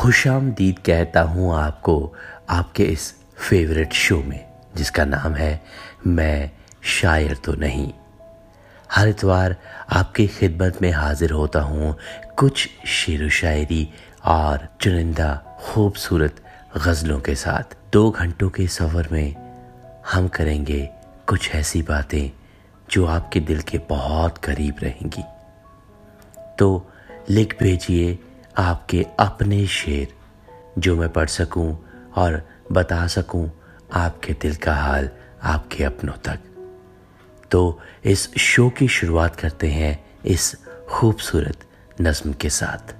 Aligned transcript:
खुश 0.00 0.26
आमदीद 0.26 0.78
कहता 0.78 1.22
हूँ 1.22 1.54
आपको, 1.54 2.14
आपके 2.50 2.84
इस 2.84 3.12
फेवरेट 3.36 3.92
शो 3.92 4.16
में, 4.16 4.44
जिसका 4.76 5.04
नाम 5.04 5.34
है, 5.34 5.60
मैं 6.06 6.50
शायर 6.82 7.34
तो 7.34 7.52
नहीं। 7.52 7.92
हर 8.94 9.08
इतवार 9.08 9.56
आपकी 9.92 10.26
खिदमत 10.26 10.78
में 10.82 10.90
हाजिर 10.92 11.30
होता 11.30 11.60
हूँ 11.60 11.96
कुछ 12.38 12.68
शेर 12.86 13.28
शायरी 13.30 13.88
और 14.24 14.66
चुनिंदा 14.80 15.34
खूबसूरत 15.58 16.42
गज़लों 16.76 17.20
के 17.20 17.34
साथ। 17.34 17.76
दो 17.92 18.10
घंटों 18.10 18.50
के 18.50 18.66
सफ़र 18.66 19.08
में 19.12 19.34
हम 20.12 20.28
करेंगे 20.28 20.88
कुछ 21.28 21.50
ऐसी 21.54 21.82
बातें 21.82 22.30
जो 22.90 23.06
आपके 23.06 23.40
दिल 23.40 23.60
के 23.60 23.78
बहुत 23.78 24.38
करीब 24.38 24.76
रहेंगी। 24.82 25.24
तो 26.58 26.90
लिख 27.30 27.56
भेजिए 27.60 28.18
आपके 28.58 29.06
अपने 29.20 29.66
शेर, 29.66 30.14
जो 30.78 30.96
मैं 30.96 31.08
पढ़ 31.08 31.28
सकूँ 31.28 31.78
और 32.16 32.42
बता 32.72 33.06
सकूँ 33.06 33.50
आपके 33.92 34.32
दिल 34.32 34.54
का 34.56 34.74
हाल 34.74 35.10
आपके 35.42 35.84
अपनों 35.84 36.14
तक। 36.14 36.38
तो 37.50 37.80
इस 38.04 38.34
शो 38.36 38.70
की 38.70 38.88
शुरुआत 38.88 39.36
करते 39.36 39.68
हैं 39.68 40.04
इस 40.26 40.56
खूबसूरत 40.88 41.66
नज्म 42.00 42.32
के 42.32 42.50
साथ। 42.50 42.94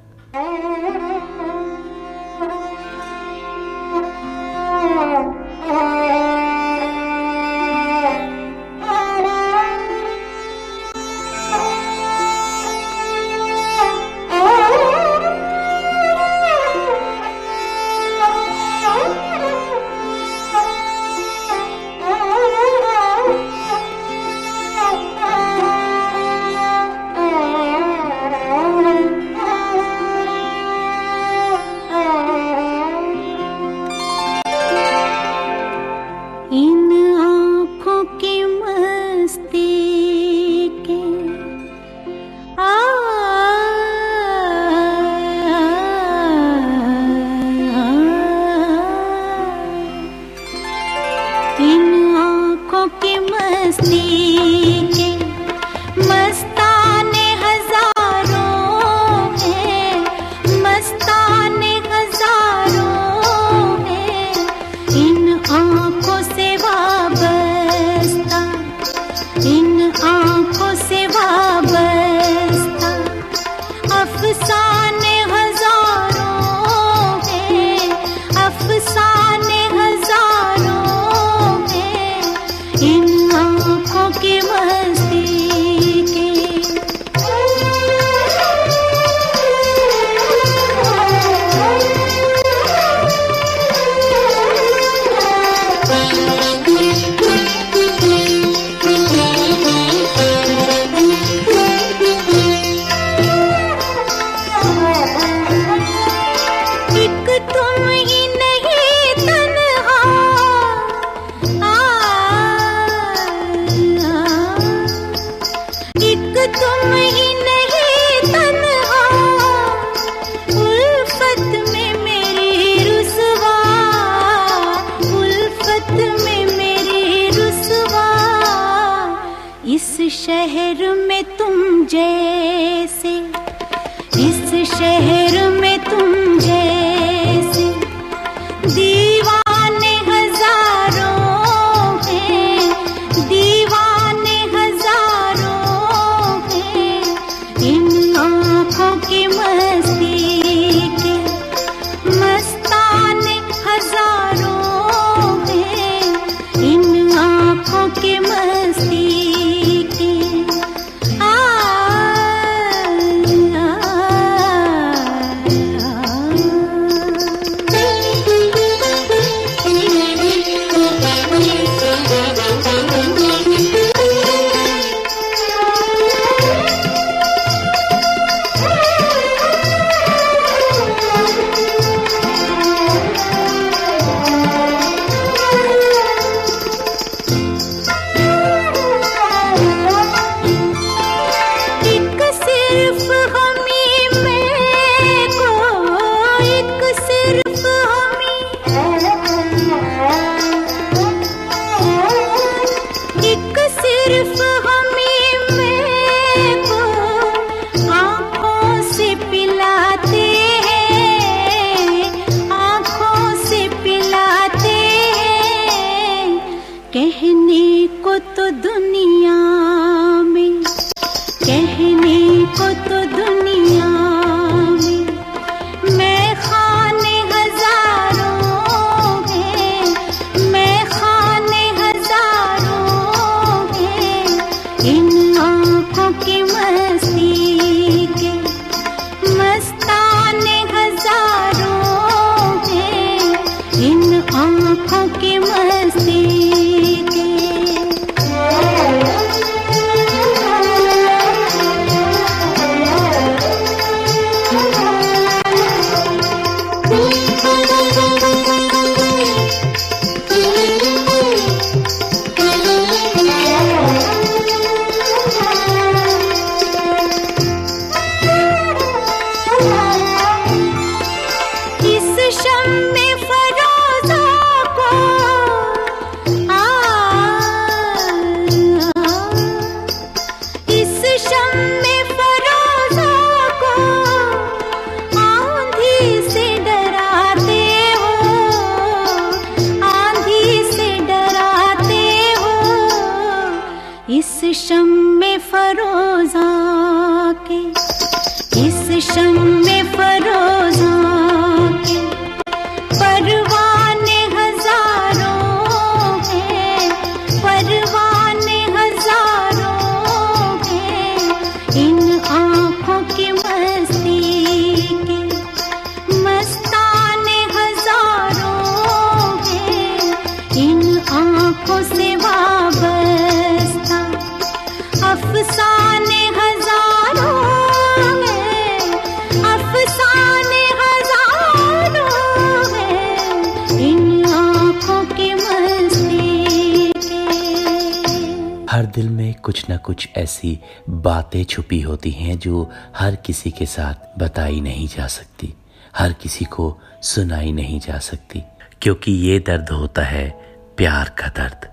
किसी 343.30 343.50
के 343.50 343.66
साथ 343.66 344.18
बताई 344.18 344.60
नहीं 344.60 344.86
जा 344.88 345.06
सकती, 345.06 345.52
हर 345.96 346.12
किसी 346.12 346.44
को 346.44 346.64
सुनाई 347.02 347.52
नहीं 347.52 347.78
जा 347.80 347.98
सकती, 347.98 348.42
क्योंकि 348.82 349.12
ये 349.12 349.38
दर्द 349.38 349.68
होता 349.70 350.02
है 350.02 350.28
प्यार 350.76 351.08
का 351.18 351.28
दर्द। 351.36 351.68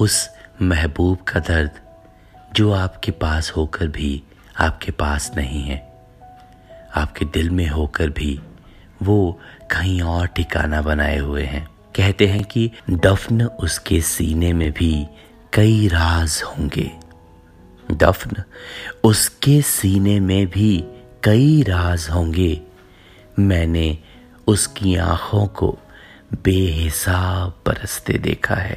उस 0.00 0.28
महबूब 0.62 1.18
का 1.22 1.40
दर्द 1.40 1.70
जो 2.56 2.70
आपके 2.72 3.10
पास 3.12 3.50
होकर 3.50 3.88
भी 3.88 4.22
आपके 4.58 4.92
पास 4.92 5.30
नहीं 5.36 5.62
है, 5.62 5.76
आपके 6.96 7.24
दिल 7.24 7.50
में 7.50 7.66
होकर 7.68 8.10
भी 8.10 8.40
वो 9.02 9.18
कहीं 9.70 10.00
और 10.02 10.26
ठिकाना 10.26 10.80
बनाए 10.82 11.18
हुए 11.18 11.44
हैं। 11.44 11.66
कहते 11.96 12.26
हैं 12.26 12.42
कि 12.44 12.70
दफन 12.90 13.42
उसके 13.42 14.00
सीने 14.00 14.52
में 14.52 14.70
भी 14.72 15.06
कई 15.52 15.86
राज 15.88 16.42
होंगे। 16.46 16.90
दफन। 17.92 18.42
उसके 19.04 19.62
सीने 19.62 20.20
में 20.20 20.46
भी 20.46 20.84
कई 21.24 21.62
राज 21.62 22.08
होंगे। 22.14 22.60
मैंने 23.38 23.98
उसकी 24.46 24.96
आँखों 24.96 25.46
को 25.46 25.78
बेहिसाब 26.44 27.54
बरसते 27.66 28.12
देखा 28.12 28.54
है। 28.54 28.76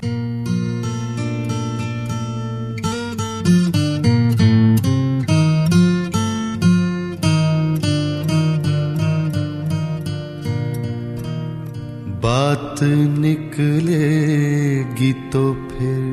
बात 12.22 12.84
निकलेगी 13.19 15.14
तो 15.14 15.54
फिर 15.54 16.12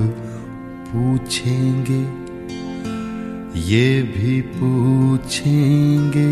पूछेंगे, 0.88 2.02
ये 3.68 3.88
भी 4.16 4.36
पूछेंगे 4.56 6.30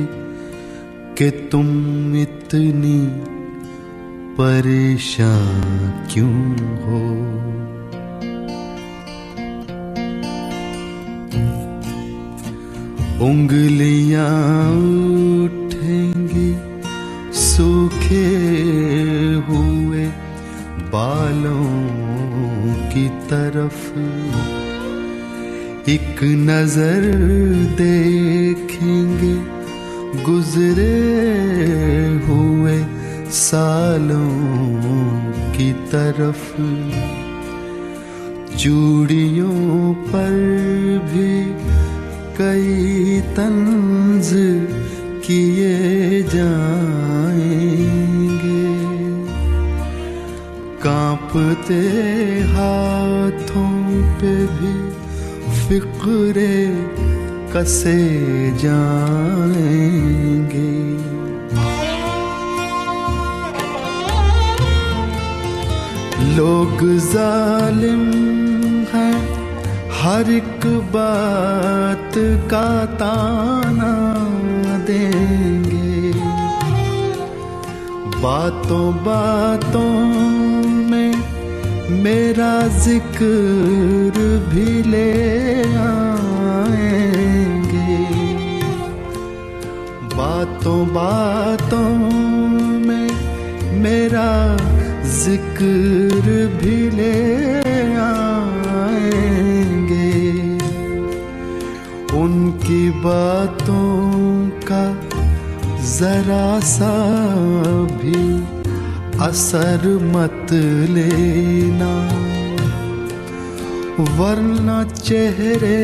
कि 1.13 1.29
तुम 1.51 1.69
इतनी 2.15 3.00
परेशान 4.39 5.91
क्यों 6.13 6.41
हो? 6.81 7.03
उंगलियाँ 13.21 14.71
उठेंगी, 15.43 16.49
सूखे 17.33 18.27
हुए 19.47 20.05
बालों 20.91 21.65
की 22.91 23.07
तरफ़। 23.09 23.87
एक 25.89 26.23
नज़र 26.23 27.01
देखेंगे, 27.81 29.35
गुजरे 30.23 30.97
हुए 32.27 32.77
सालों 33.31 34.29
की 35.51 35.71
तरफ़। 35.73 36.51
चूड़ियों 38.57 39.93
पर 39.93 40.33
भी 41.09 41.33
कई 42.38 43.22
तंज 43.36 44.30
किए 45.25 46.24
जाएँगे। 46.24 47.46
कांपते 50.84 51.82
हाथों 52.51 53.72
पे 54.20 54.34
भी 54.58 54.75
फिक्रे 55.62 56.58
कसे 57.53 58.01
जाएँगे। 58.63 59.88
लोग 66.38 66.77
जालिम 67.12 68.06
हैं 68.94 69.37
हर 70.00 70.30
एक 70.32 70.66
बात 70.94 72.13
का 72.51 72.68
ताना 73.00 73.94
देंगे। 74.88 76.12
बातों 78.22 78.88
बातों 79.06 79.94
में 80.92 81.13
मेरा 82.04 82.54
ज़िक्र 82.77 84.27
भी 84.51 84.70
ले 84.92 85.12
आएँगे। 85.86 86.86
बातों 90.16 90.80
बातों 90.94 91.89
में 92.88 93.10
मेरा 93.84 94.32
ज़िक्र 95.18 96.25
भी 96.62 96.80
ले 96.92 97.18
आएँगे। 98.06 99.47
उनकी 102.27 102.89
बातों 103.03 104.50
का 104.69 104.84
जरा 105.91 106.60
सा 106.60 106.96
भी 108.00 108.24
असर 109.25 109.86
मत 110.13 110.51
लेना। 110.89 111.93
वरना 114.17 114.84
चेहरे 114.84 115.79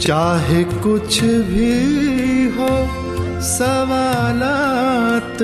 चाहे 0.00 0.64
कुछ 0.64 1.20
भी 1.50 1.74
हो 2.56 2.70
सवालात 3.42 5.38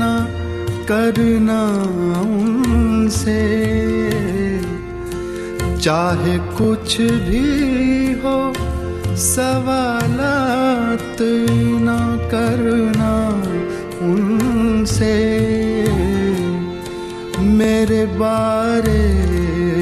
ना 0.00 0.28
करना 0.84 1.62
उनसे। 2.20 3.68
चाहे 5.80 6.38
कुछ 6.38 7.00
भी 7.00 8.20
हो, 8.20 8.52
सवालात 9.16 11.16
ना 11.80 12.28
करना 12.28 13.42
उनसे। 14.12 15.16
मेरे 17.40 18.06
बारे 18.06 19.10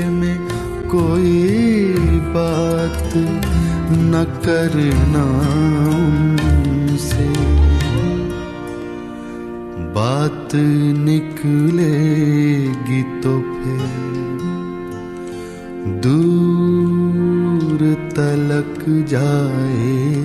में 0.09 0.49
कोई 0.89 1.97
बात 2.37 3.13
न 3.93 4.41
करना 4.47 5.25
उनसे। 5.97 7.56
बात 9.97 10.49
निकलेगी 10.99 13.03
तो 13.21 13.53
फिर 13.53 13.81
दूर 16.01 17.79
तलक 18.11 18.85
जाएगी। 19.09 20.17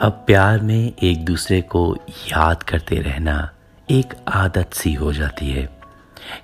अब 0.00 0.24
प्यार 0.26 0.60
में 0.60 0.92
एक 1.02 1.24
दूसरे 1.24 1.60
को 1.60 1.96
याद 2.28 2.62
करते 2.62 3.00
रहना 3.00 3.50
एक 3.90 4.14
आदत 4.28 4.70
सी 4.72 4.94
हो 4.94 5.12
जाती 5.12 5.50
है। 5.50 5.78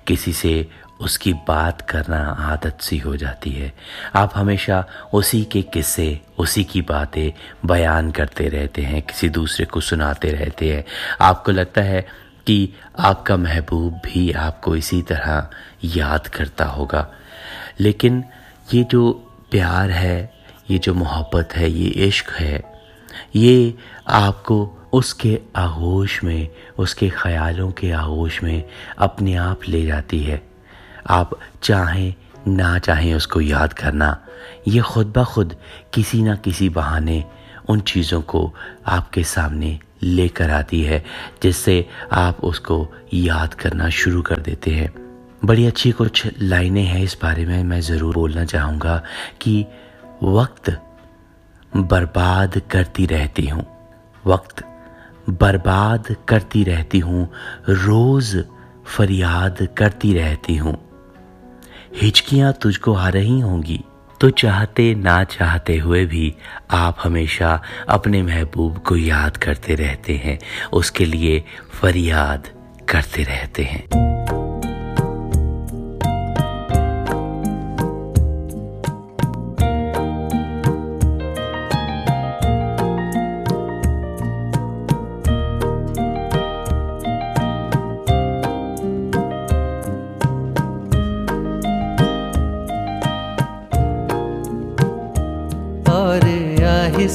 किसी 0.07 0.33
से 0.33 0.67
उसकी 1.05 1.33
बात 1.33 1.81
करना 1.81 2.17
आदत 2.39 2.77
सी 2.81 2.97
हो 2.97 3.15
जाती 3.15 3.49
है। 3.49 3.73
आप 4.15 4.31
हमेशा 4.35 4.85
उसी 5.13 5.43
के 5.43 5.61
किस्से, 5.61 6.19
उसी 6.37 6.63
की 6.63 6.81
बातें 6.81 7.31
बयान 7.65 8.11
करते 8.11 8.47
रहते 8.47 8.81
हैं, 8.81 9.01
किसी 9.01 9.29
दूसरे 9.29 9.65
को 9.65 9.81
सुनाते 9.81 10.31
रहते 10.31 10.75
हैं। 10.75 10.85
आपको 11.21 11.51
लगता 11.51 11.81
है 11.81 12.07
कि 12.47 12.73
आपका 12.99 13.37
महबूब 13.37 13.93
भी 13.93 14.31
आपको 14.31 14.75
इसी 14.75 15.01
तरह 15.01 15.49
याद 15.83 16.27
करता 16.27 16.65
होगा। 16.65 17.11
लेकिन 17.79 18.23
ये 18.73 18.83
जो 18.83 19.11
प्यार 19.51 19.89
है, 19.89 20.33
ये 20.71 20.77
जो 20.77 20.93
मोहब्बत 20.93 21.49
है, 21.55 21.71
ये 21.71 21.87
इश्क 21.87 22.29
है, 22.29 22.81
ये 23.35 23.77
आपको 24.07 24.89
उसके 24.93 25.39
आगोश 25.55 26.23
में, 26.23 26.49
उसके 26.77 27.09
ख्यालों 27.09 27.71
के 27.71 27.91
आगोश 27.91 28.43
में 28.43 28.63
अपने 28.97 29.35
आप 29.35 29.59
ले 29.67 29.85
जाती 29.85 30.23
है। 30.23 30.54
आप 31.07 31.39
चाहें, 31.63 32.13
ना 32.47 32.77
चाहें 32.79 33.13
उसको 33.13 33.41
याद 33.41 33.73
करना, 33.73 34.25
ये 34.67 34.81
खुद 34.81 35.13
ब 35.17 35.23
खुद 35.23 35.55
किसी 35.93 36.23
ना 36.23 36.35
किसी 36.35 36.69
बहाने 36.69 37.23
उन 37.69 37.79
चीज़ों 37.79 38.21
को 38.21 38.53
आपके 38.87 39.23
सामने 39.23 39.79
लेकर 40.03 40.49
आती 40.49 40.81
है, 40.81 41.03
जिससे 41.43 41.85
आप 42.11 42.43
उसको 42.43 42.87
याद 43.13 43.53
करना 43.53 43.89
शुरू 43.89 44.21
कर 44.21 44.39
देते 44.39 44.71
हैं। 44.71 44.93
बड़ी 45.45 45.65
अच्छी 45.65 45.91
कुछ 45.91 46.27
लाइनें 46.41 46.83
हैं 46.83 47.03
इस 47.03 47.17
बारे 47.21 47.45
में, 47.45 47.63
मैं 47.63 47.81
ज़रूर 47.81 48.13
बोलना 48.15 48.45
चाहूँगा 48.45 49.03
कि 49.41 49.65
वक्त 50.23 50.69
बर्बाद 51.75 52.61
करती 52.71 53.05
रहती 53.05 53.47
हूँ। 53.47 53.65
वक्त 54.25 54.63
बर्बाद 55.29 56.15
करती 56.27 56.63
रहती 56.63 56.99
हूँ, 56.99 57.29
रोज़ 57.69 58.37
फरियाद 58.85 59.67
करती 59.77 60.13
रहती 60.13 60.55
हूँ। 60.57 60.84
हिचकियाँ 62.01 62.53
तुझको 62.53 62.93
आ 62.93 63.09
रही 63.09 63.39
होंगी। 63.39 63.83
तो 64.21 64.29
चाहते 64.29 64.95
ना 64.95 65.23
चाहते 65.23 65.77
हुए 65.77 66.05
भी 66.05 66.35
आप 66.71 66.97
हमेशा 67.03 67.61
अपने 67.89 68.23
महबूब 68.23 68.77
को 68.77 68.95
याद 68.95 69.37
करते 69.37 69.75
रहते 69.75 70.13
हैं। 70.13 70.39
उसके 70.73 71.05
लिए 71.05 71.43
फरियाद 71.71 72.47
करते 72.89 73.23
रहते 73.23 73.63
हैं। 73.63 73.87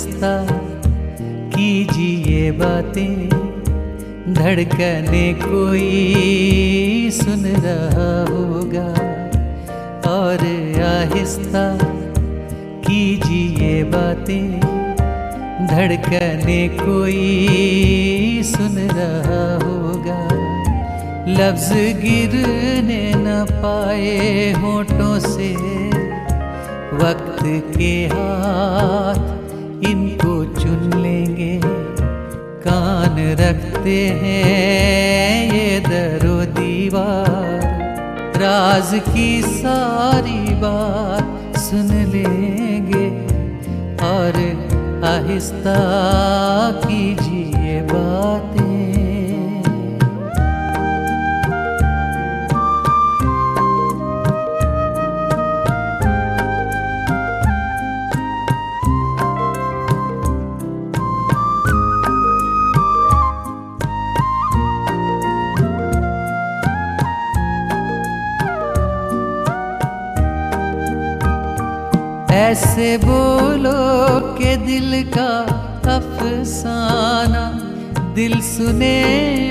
आहिस्ता 0.01 0.47
कीजिए 1.55 2.51
बातें, 2.53 3.29
धड़कने 4.35 5.33
कोई 5.35 7.11
सुन 7.13 7.43
रहा 7.57 8.13
होगा। 8.31 8.87
और 10.11 10.45
आहिस्ता, 10.85 11.65
कीजिए 12.87 13.83
बातें, 13.85 14.61
धड़कने 15.67 16.69
कोई 16.69 18.43
सुन 18.45 18.79
रहा 18.93 19.45
होगा। 19.65 20.21
लफ्ज 21.29 21.69
गिरने 22.01 23.03
न 23.17 23.45
पाए 23.51 24.53
होठों 24.53 25.19
से, 25.21 25.53
वक्त 26.97 27.45
के 27.77 27.93
हाथ 28.07 29.40
इनको 29.89 30.45
चुन 30.45 31.03
लेंगे। 31.03 31.61
कान 32.65 33.17
रखते 33.41 34.09
हैं 34.09 35.53
ये 35.55 35.81
दरो 35.81 36.45
दीवार। 36.45 37.61
राज 38.37 38.91
की 39.09 39.43
सारी 39.43 40.55
बात 40.55 41.59
सुन 41.59 41.87
लेंगे। 41.87 43.07
और 44.07 44.37
आहिस्ता 45.05 45.79
कीजिए 46.85 47.81
बातें। 47.83 48.70
ऐसे 72.41 72.99
बोलो 72.99 73.73
के 74.35 74.57
दिल 74.57 75.11
का 75.19 75.33
अफसाना। 75.97 77.43
दिल 78.15 78.41
सुने 78.41 78.97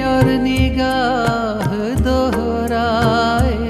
और 0.04 0.26
निगाह 0.26 1.76
दोहराए। 2.02 3.70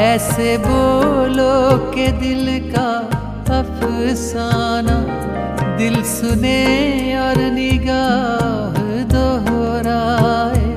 ऐसे 0.00 0.58
बोलो 0.58 1.78
के 1.94 2.08
दिल 2.12 2.72
का 2.72 2.90
अफसाना। 3.60 4.98
दिल 5.76 6.02
सुने 6.02 6.60
और 7.18 7.36
निगाह 7.52 8.76
दोहराए। 9.04 10.68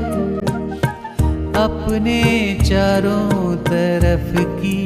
अपने 1.63 2.21
चारों 2.63 3.55
तरफ़ 3.55 4.41
की 4.41 4.80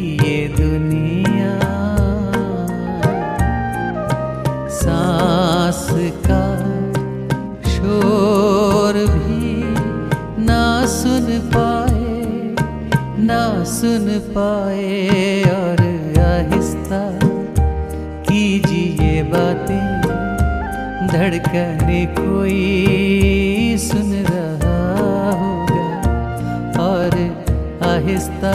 सुन 13.76 14.06
पाए 14.36 15.42
और 15.52 15.82
आहिस्ता 16.26 17.00
कीजिए 18.28 19.24
बातें। 19.24 19.86
धड़कने 21.08 22.06
कोई 22.16 23.78
सुन 23.80 24.14
रहा 24.30 24.78
होगा 25.42 25.88
और 26.84 27.18
आहिस्ता 27.90 28.54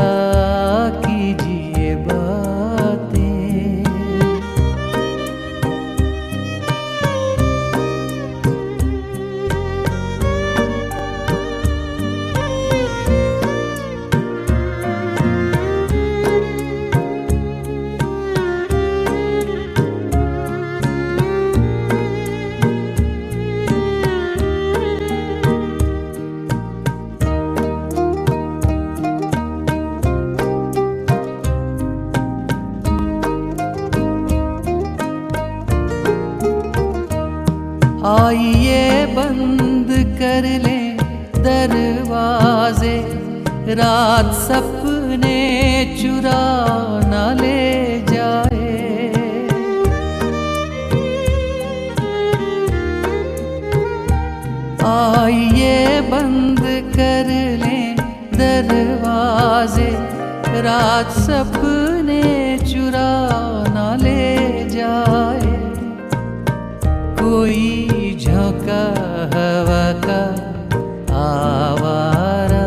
रात 60.81 61.11
सपने 61.13 62.23
चुरा 62.59 63.09
न 63.69 63.81
ले 64.03 64.69
जाए। 64.69 65.51
कोई 67.19 67.67
झोंका 68.23 68.79
हवा 69.35 69.83
का 70.07 70.23
आवारा। 71.19 72.65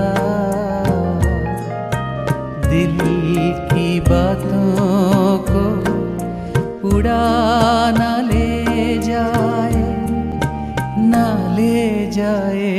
दिल 2.68 2.96
की 3.74 3.90
बातों 4.10 5.38
को 5.50 5.66
उड़ा 6.94 7.26
न 7.98 8.14
ले 8.30 8.98
जाए, 9.02 9.84
न 11.10 11.26
ले 11.58 11.84
जाए 12.12 12.72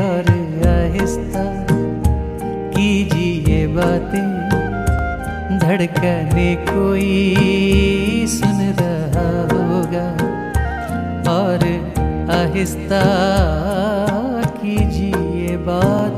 और 0.00 0.34
आहिस्ता 0.72 1.48
कीजिए 2.74 3.66
बातें। 3.76 4.39
धड़कने 5.70 6.54
कोई 6.56 7.36
सुन 8.28 8.74
रहा 8.80 9.26
होगा। 9.52 10.06
और 11.32 11.64
आहिस्ता 12.30 13.02
कीजिए 14.62 15.56
बातें। 15.56 16.09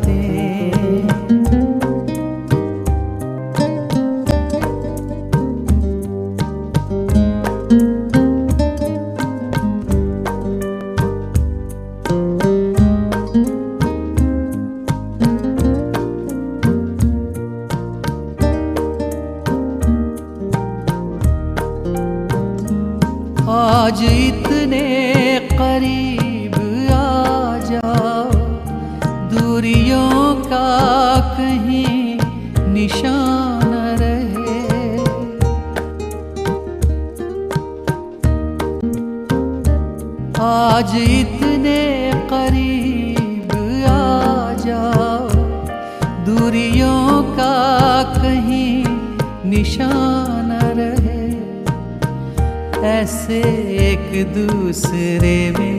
दूसरे 54.34 55.36
में 55.58 55.78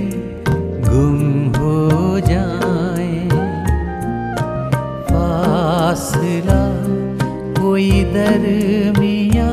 गुम 0.84 1.20
हो 1.56 2.20
जाए। 2.20 3.12
फासला 5.10 6.62
कोई 7.62 7.90
दरमिया 8.14 9.52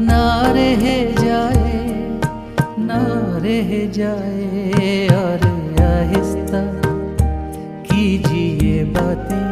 ना 0.00 0.24
रह 0.52 0.84
जाए, 1.20 1.80
ना 2.80 3.02
रह 3.44 3.70
जाए। 3.92 5.06
और 5.14 5.48
आहिस्ता 5.82 6.62
कीजिए 7.86 8.84
बातें, 8.94 9.48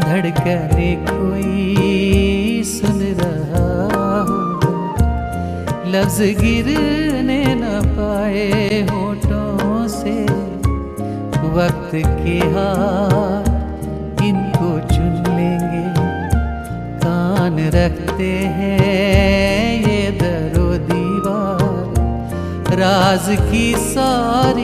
धड़कने 0.00 0.90
कोई 1.10 2.62
सुन 2.66 3.00
रहा 3.20 3.68
लफ्ज 5.92 6.18
गिरने 6.40 6.89
वक्त 11.50 11.90
के 11.94 12.38
हार, 12.52 13.48
इनको 14.24 14.70
चुन 14.88 15.14
लेंगे। 15.36 15.86
कान 17.04 17.58
रखते 17.74 18.30
हैं 18.56 19.86
ये 19.86 20.00
दरो 20.20 20.68
दीवार। 20.90 22.76
राज 22.78 23.26
की 23.50 23.66
सारी 23.76 24.59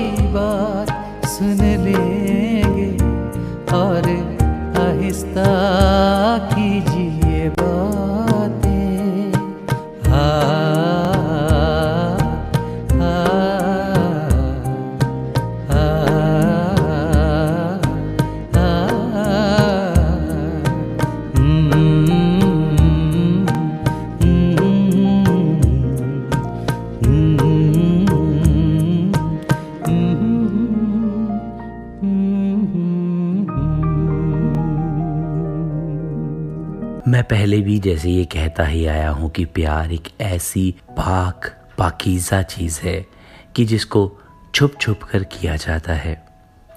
पहले 37.47 37.61
भी 37.61 37.79
जैसे 37.79 38.11
ये 38.11 38.25
कहता 38.25 38.65
ही 38.65 38.87
आया 38.87 39.11
हूँ 39.11 39.31
कि 39.31 39.45
प्यार 39.45 39.93
एक 39.93 40.09
ऐसी 40.21 40.75
पाक, 40.91 41.67
पाकीज़ा 41.79 42.43
चीज़ 42.43 42.81
है 42.81 43.07
कि 43.57 43.65
जिसको 43.65 44.13
छुप 44.55 44.75
छुप 44.81 45.03
कर 45.03 45.25
किया 45.25 45.57
जाता 45.57 45.93
है। 45.93 46.27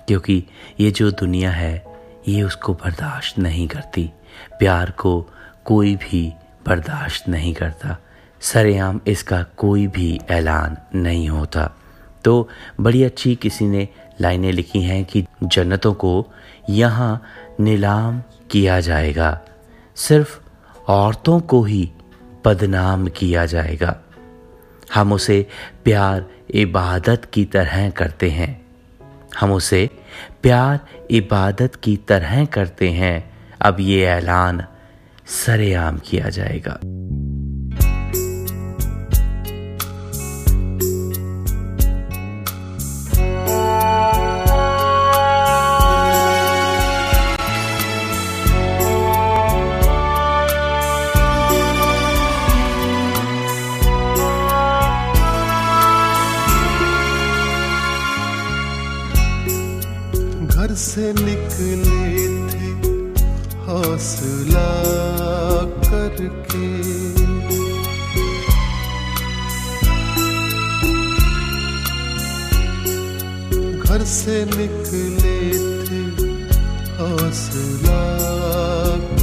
क्योंकि 0.08 0.44
ये 0.80 0.92
जो 0.92 1.12
दुनिया 1.12 1.52
है, 1.52 1.86
ये 2.28 2.44
उसको 2.44 2.74
बर्दाश्त 2.74 3.40
नहीं 3.40 3.68
करती। 3.68 4.12
प्यार 4.60 4.92
को 4.92 5.30
कोई 5.66 5.96
भी 5.96 6.34
बर्दाश्त 6.68 7.30
नहीं 7.30 7.54
करता। 7.54 7.98
सरेआम 8.42 9.02
इसका 9.08 9.44
कोई 9.44 9.88
भी 9.88 10.20
ऐलान 10.30 10.78
नहीं 10.96 11.30
होता। 11.30 11.72
तो 12.24 12.50
बड़ी 12.80 13.04
अच्छी 13.04 13.36
किसी 13.36 13.66
ने 13.66 13.88
लाइनें 14.22 14.52
लिखी 14.52 14.82
हैं 14.82 15.06
कि 15.06 15.26
जन्नतों 15.44 15.94
को 15.94 16.28
यहाँ 16.70 17.24
नीलाम 17.60 18.24
किया 18.52 18.80
जाएगा। 18.80 19.42
सिर्फ़ 19.96 20.40
औरतों 20.90 21.40
को 21.40 21.64
ही 21.64 21.92
बदनाम 22.46 23.08
किया 23.08 23.46
जाएगा। 23.46 24.00
हम 24.94 25.14
उसे 25.14 25.48
प्यार, 25.84 26.26
इबादत 26.52 27.22
की 27.34 27.46
तरह 27.46 27.90
करते 27.90 28.30
हैं। 28.30 28.66
हम 29.40 29.52
उसे 29.52 29.90
प्यार, 30.44 30.80
इबादत 31.12 31.76
की 31.76 31.98
तरह 31.98 32.46
करते 32.46 32.90
हैं। 32.90 33.32
अब 33.62 33.78
ये 33.80 34.06
ऐलान 34.06 34.66
सरेआम 35.26 35.98
किया 35.98 36.30
जाएगा। 36.30 36.80
घर 73.84 74.04
से 74.06 74.46
निकले 74.46 75.40
थे 75.86 76.02
हौसला 77.00 78.04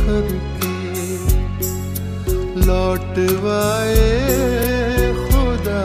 करके। 0.01 0.77
लौटवाए 2.67 4.07
खुदा 5.27 5.85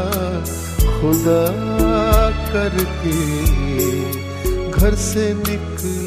खुदा 0.99 1.43
करके। 2.53 3.19
घर 4.71 4.95
से 4.95 5.33
निकले 5.33 6.00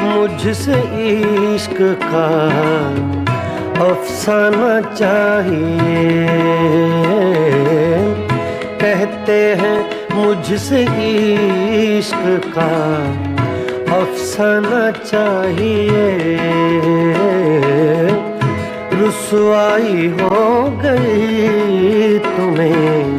मुझसे 0.00 0.80
इश्क 1.54 1.76
का 2.02 2.26
अफसाना 3.84 4.80
चाहिए। 4.80 6.26
कहते 8.80 9.56
हैं, 9.60 9.90
मुझसे 10.14 10.82
इश्क 11.98 12.52
का 12.58 12.72
अफसाना 13.96 14.90
चाहिए। 14.90 16.38
रुसवाई 18.92 20.08
हो 20.20 20.64
गई 20.84 22.18
तुम्हें, 22.18 23.18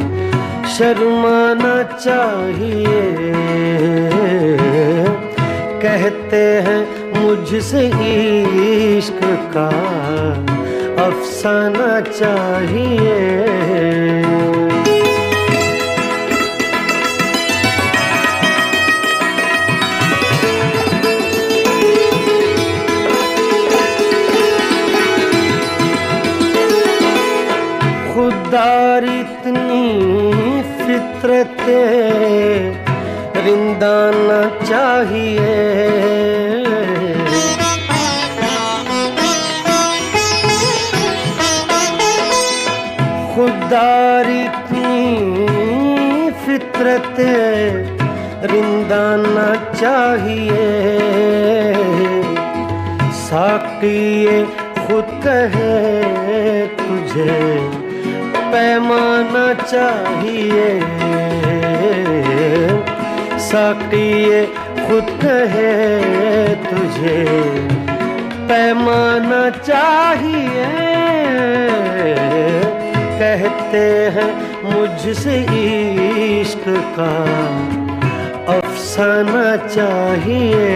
शर्माना 0.78 1.82
चाहिए। 1.82 3.26
कहते 5.82 6.42
हैं 6.66 6.80
मुझसे 7.16 7.86
इश्क 8.96 9.20
का 9.54 9.68
अफसाना 11.06 12.00
चाहिए। 12.00 13.14
कहे 55.36 56.66
तुझे, 56.66 57.34
पैमाना 58.52 59.46
चाहिए। 59.62 60.68
साकिए 63.38 64.44
खुद 64.86 65.10
कहे 65.24 65.74
तुझे, 66.64 67.24
पैमाना 68.48 69.42
चाहिए। 69.50 70.64
कहते 73.20 73.84
हैं 74.16 74.30
मुझसे 74.64 75.36
इश्क 76.40 76.64
का 76.98 77.12
अफसाना 78.54 79.56
चाहिए। 79.66 80.66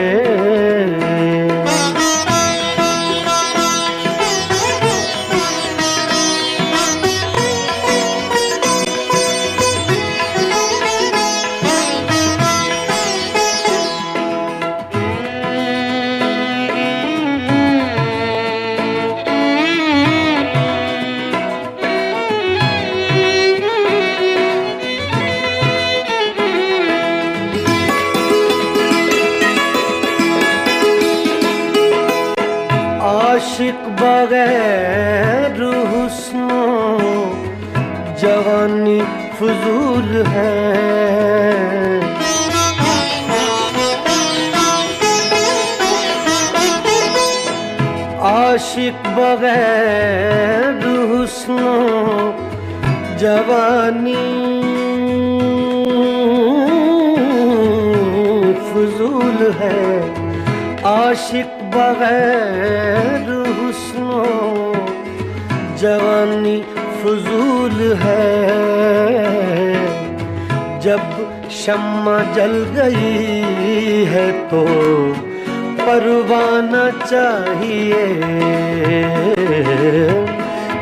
बगैर 61.90 63.28
हुस्नो, 63.54 64.24
जवानी 65.76 66.58
फजूल 66.98 67.78
है। 68.02 68.26
जब 70.80 71.48
शम्मा 71.50 72.18
जल 72.36 72.54
गई 72.76 74.04
है 74.04 74.26
तो 74.48 74.62
परवाना 75.80 76.84
चाहिए। 77.06 78.04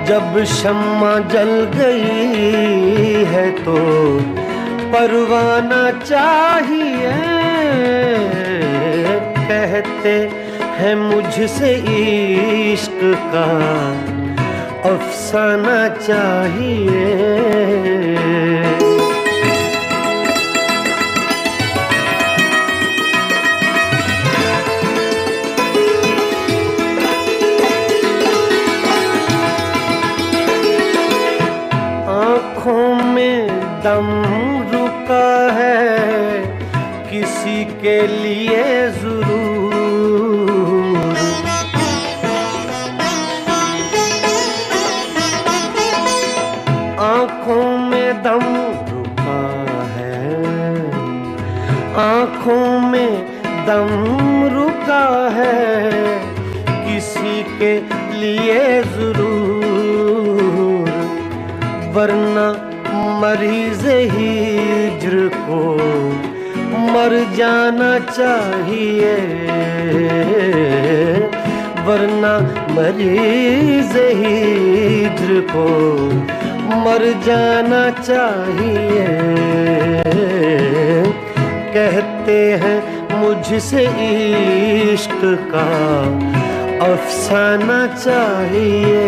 जब 0.04 0.44
शम्मा 0.44 1.14
जल 1.32 1.52
गई 1.74 3.24
है 3.24 3.50
तो 3.64 3.78
परवाना 4.92 5.82
चाहिए। 6.04 7.16
कहते 9.48 10.14
हैं 10.78 10.94
मुझसे 10.96 11.70
इश्क 12.72 13.00
का 13.32 13.46
अफसाना 14.90 15.78
चाहिए। 15.96 17.06
दम 53.68 53.90
रुका 54.52 55.06
है 55.32 55.56
किसी 56.84 57.42
के 57.58 57.72
लिए 58.20 58.60
ज़रूर, 58.92 60.88
वरना 61.96 62.46
मरीज़ 63.22 63.86
ही 63.86 63.98
हिज्र 64.14 65.28
को 65.34 65.60
मर 66.86 67.16
जाना 67.36 67.92
चाहिए। 68.08 69.14
वरना 71.88 72.34
मरीज़ 72.74 73.96
ही 74.20 74.36
हिज्र 74.84 75.40
को 75.52 75.66
मर 76.84 77.04
जाना 77.26 77.88
चाहिए। 78.00 79.06
कहते 81.72 82.38
हैं 82.62 82.78
मुझसे 83.38 83.82
इश्क 84.92 85.20
का 85.50 85.66
अफसाना 86.86 87.78
चाहिए। 87.94 88.98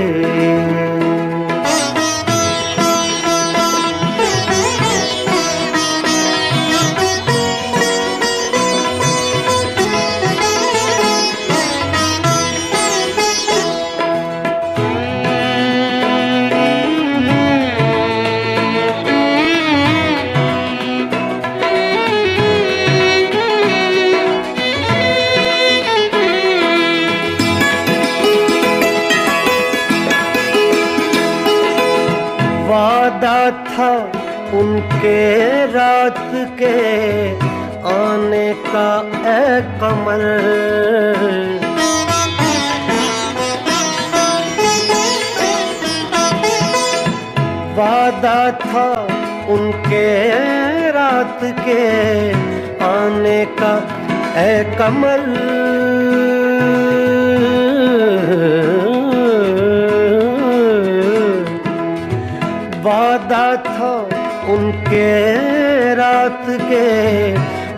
के 36.63 36.75
आने 37.93 38.49
का 38.67 38.89
ए 39.35 39.61
कमर 39.81 40.25
वादा 47.79 48.41
था 48.65 48.87
उनके 49.55 50.07
रात 50.97 51.41
के 51.67 51.83
आने 52.91 53.41
का 53.61 53.73
ए 54.43 54.53
कमल। 54.79 55.27
वादा 62.85 63.45
था 63.67 63.91
उनके 64.53 65.09
के 66.71 67.35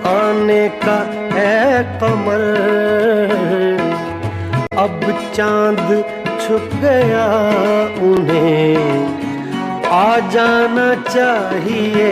आने 0.09 0.69
का 0.85 0.99
है 1.35 1.83
कमर। 2.01 2.43
अब 4.79 5.01
चाँद 5.35 5.89
छुप 6.43 6.71
गया 6.83 7.27
उन्हें, 8.03 8.79
आ 9.93 10.19
जाना 10.29 10.87
चाहिए। 11.05 12.11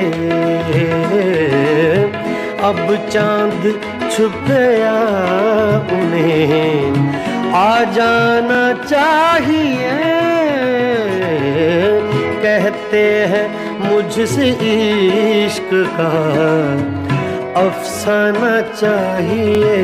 अब 2.63 3.09
चाँद 3.09 3.63
छुप 4.13 4.35
गया 4.49 4.95
उन्हें, 5.93 7.55
आ 7.55 7.83
जाना 7.93 8.63
चाहिए। 8.85 9.99
कहते 12.43 13.05
हैं 13.33 13.47
मुझसे 13.91 14.49
इश्क 15.45 15.71
का 15.97 16.11
अफसाना 17.61 18.61
चाहिए। 18.61 19.79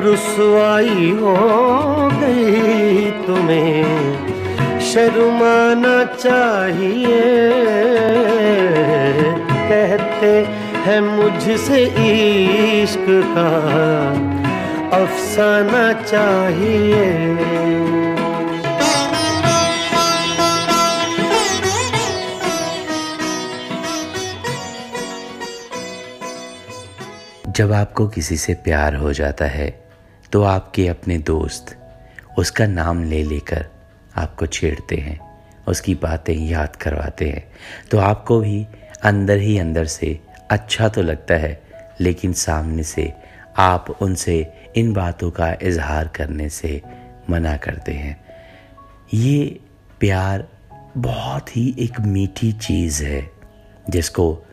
रुसवाई 0.00 1.10
हो 1.20 1.36
गई 2.14 3.10
तुम्हें, 3.26 3.90
शर्माना 4.80 5.96
चाहिए। 6.04 7.22
कहते 9.68 10.32
हैं 10.84 11.00
मुझसे 11.00 11.82
इश्क 12.08 13.06
का 13.36 13.50
अफसाना 14.98 15.92
चाहिए। 16.02 17.06
जब 27.56 27.72
आपको 27.72 28.06
किसी 28.08 28.36
से 28.36 28.54
प्यार 28.54 28.94
हो 28.94 29.12
जाता 29.12 29.44
है 29.44 29.68
तो 30.32 30.42
आपके 30.42 30.86
अपने 30.88 31.18
दोस्त 31.18 31.74
उसका 32.38 32.66
नाम 32.66 33.02
ले 33.04 33.22
लेकर 33.22 33.66
आपको 34.16 34.46
छेड़ते 34.46 34.96
हैं, 34.96 35.18
उसकी 35.68 35.94
बातें 35.94 36.34
याद 36.34 36.76
करवाते 36.76 37.28
हैं। 37.28 37.44
तो 37.90 37.98
आपको 37.98 38.40
भी 38.40 38.66
अंदर 39.02 39.38
ही 39.38 39.58
अंदर 39.58 39.84
से 39.86 40.18
अच्छा 40.50 40.88
तो 40.88 41.02
लगता 41.02 41.34
है, 41.34 41.62
लेकिन 42.00 42.32
सामने 42.32 42.82
से 42.82 43.12
आप 43.58 43.90
उनसे 44.02 44.36
इन 44.76 44.92
बातों 44.92 45.30
का 45.30 45.52
इजहार 45.62 46.08
करने 46.08 46.48
से 46.48 46.80
मना 47.30 47.56
करते 47.56 47.92
हैं। 47.92 48.20
ये 49.14 49.60
प्यार 50.00 50.46
बहुत 50.96 51.56
ही 51.56 51.74
एक 51.78 52.00
मीठी 52.00 52.52
चीज़ 52.52 53.04
है, 53.04 53.28
जिसको 53.90 54.44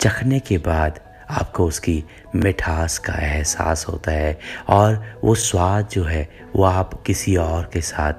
चखने 0.00 0.40
के 0.40 0.58
बाद 0.58 1.00
आपको 1.30 1.66
उसकी 1.66 2.04
मिठास 2.34 2.98
का 2.98 3.12
एहसास 3.12 3.86
होता 3.88 4.12
है 4.12 4.38
और 4.68 5.20
वो 5.24 5.34
स्वाद 5.34 5.88
जो 5.88 6.04
है, 6.04 6.30
वो 6.56 6.64
आप 6.64 7.02
किसी 7.02 7.36
और 7.36 7.70
के 7.72 7.80
साथ 7.80 8.14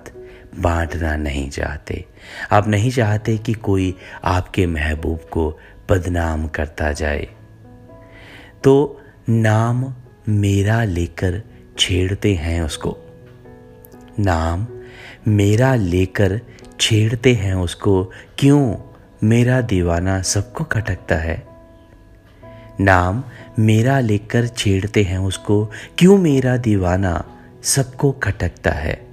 बांटना 0.60 1.16
नहीं 1.16 1.50
चाहते। 1.50 2.06
आप 2.52 2.68
नहीं 2.68 2.92
चाहते 2.92 3.38
कि 3.38 3.54
कोई 3.54 3.98
आपके 4.24 4.66
महबूब 4.66 5.20
को 5.32 5.60
बदनाम 5.90 6.48
करता 6.48 6.92
जाए। 6.92 7.28
तो 8.64 9.02
नाम 9.30 9.94
मेरा 10.30 10.84
लेकर 10.84 11.42
छेड़ते 11.80 12.36
हैं 12.36 12.62
उसको। 12.62 12.98
नाम 14.20 14.68
मेरा 15.28 15.76
लेकर 15.76 16.42
छेड़ते 16.80 17.34
हैं 17.34 17.54
उसको। 17.54 18.12
क्यों? 18.38 18.76
मेरा 19.24 19.62
दीवाना 19.62 20.22
सबको 20.22 20.64
खटकता 20.64 21.16
है। 21.16 21.57
नाम 22.82 23.24
मेरा 23.60 24.00
लेकर 24.00 24.48
छेड़ते 24.48 25.04
हैं 25.04 25.18
उसको। 25.18 25.72
क्यों 25.98 26.18
मेरा 26.18 26.58
दीवाना 26.58 27.26
सबको 27.64 28.12
खटकता 28.12 28.72
है? 28.72 29.08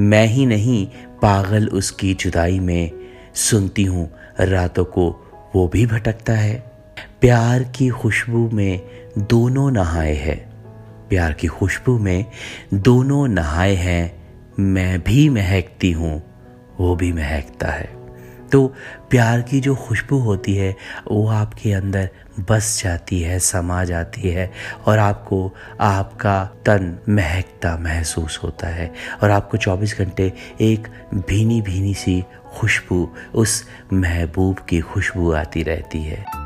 मैं 0.00 0.26
ही 0.26 0.46
नहीं, 0.46 0.86
पागल 1.22 1.68
उसकी 1.68 2.14
जुदाई 2.14 2.58
में 2.58 2.90
सुनती 3.34 3.84
हूँ, 3.84 4.10
रातों 4.40 4.84
को 4.84 5.32
वो 5.54 5.68
भी 5.68 5.86
भटकता 5.86 6.32
है। 6.32 6.72
प्यार 7.20 7.62
की 7.62 7.88
खुशबू 7.88 8.50
में 8.52 8.80
दोनों 9.18 9.70
नहाए 9.70 10.14
हैं। 10.14 10.50
प्यार 11.08 11.32
की 11.32 11.46
खुशबू 11.46 11.98
में 11.98 12.24
दोनों 12.74 13.28
नहाए 13.28 13.74
हैं। 13.74 14.26
मैं 14.58 15.00
भी 15.00 15.28
महकती 15.28 15.92
हूँ, 15.92 16.22
वो 16.80 16.96
भी 16.96 17.12
महकता 17.12 17.68
है। 17.68 18.05
तो 18.52 18.74
प्यार 19.10 19.42
की 19.42 19.60
जो 19.60 19.74
खुशबू 19.74 20.18
होती 20.18 20.54
है, 20.54 20.76
वो 21.10 21.28
आपके 21.28 21.72
अंदर 21.72 22.08
बस 22.50 22.80
जाती 22.84 23.20
है, 23.20 23.38
समा 23.38 23.84
जाती 23.84 24.28
है 24.28 24.52
और 24.86 24.98
आपको 24.98 25.54
आपका 25.80 26.44
तन 26.44 26.98
महकता 27.08 27.76
महसूस 27.76 28.40
होता 28.42 28.68
है 28.68 28.92
और 29.22 29.30
आपको 29.30 29.56
24 29.56 29.98
घंटे 29.98 30.32
एक 30.60 30.88
भीनी 31.14 31.60
भीनी 31.62 31.94
सी 31.94 32.24
खुशबू, 32.58 33.08
उस 33.34 33.64
महबूब 33.92 34.58
की 34.58 34.80
खुशबू 34.80 35.32
आती 35.32 35.62
रहती 35.62 36.02
है। 36.02 36.45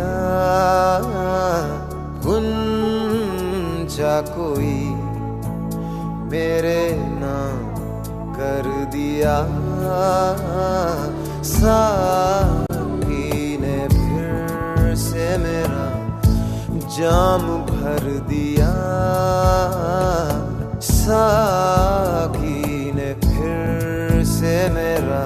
दिया 0.00 1.60
गुंजा 2.26 4.20
कोई, 4.20 4.94
मेरे 6.32 6.98
नाम 6.98 7.74
कर 8.32 8.90
दिया। 8.92 9.36
साकी 11.42 13.58
ने 13.60 13.88
फिर 13.88 14.94
से 14.94 15.38
मेरा 15.38 15.88
जाम 16.96 17.64
भर 17.64 18.04
दिया। 18.28 18.72
साकी 20.80 22.92
ने 22.92 23.14
फिर 23.14 24.24
से 24.24 24.68
मेरा 24.68 25.24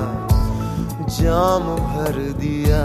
जाम 1.08 1.76
भर 1.76 2.32
दिया। 2.40 2.84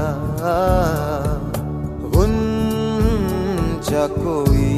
गुंजा 3.90 4.08
कोई। 4.08 4.70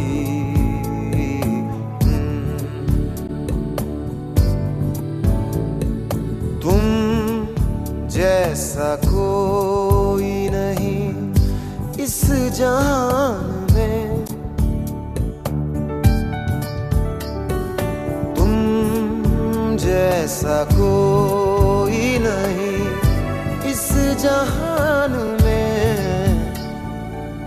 तुम 6.63 6.79
जैसा 8.07 8.95
कोई 9.05 10.31
नहीं 10.51 11.03
इस 12.03 12.19
जहान 12.59 13.67
में। 13.73 14.25
तुम 18.35 18.51
जैसा 19.77 20.63
कोई 20.71 22.01
नहीं 22.27 22.79
इस 23.71 23.87
जहान 24.23 25.11
में। 25.43 25.61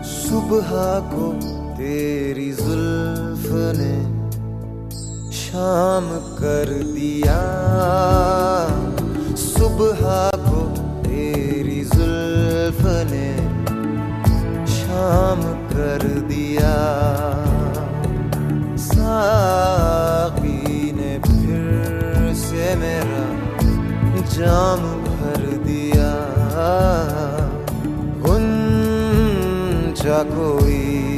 सुबह 0.05 0.71
को 1.11 1.44
उसने 3.55 5.33
शाम 5.33 6.07
कर 6.39 6.71
दिया। 6.95 7.41
सुबह 9.37 10.01
को 10.47 10.61
तेरी 11.03 11.85
जुल्फ 11.85 12.81
ने 13.11 13.31
शाम 14.67 15.43
कर 15.71 16.03
दिया। 16.29 16.75
साकी 18.87 20.93
ने 20.93 21.19
फिर 21.19 22.35
से 22.35 22.75
मेरा 22.75 23.23
जाम 24.35 24.81
भर 25.07 25.43
दिया। 25.67 26.13
उन 28.35 28.45
जा 29.97 30.23
कोई 30.23 31.14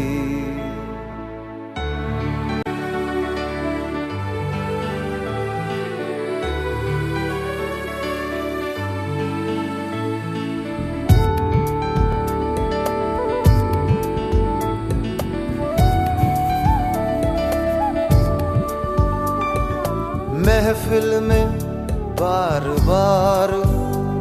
महफिल 20.87 21.21
में 21.21 22.15
बार 22.15 22.65
बार 22.87 23.51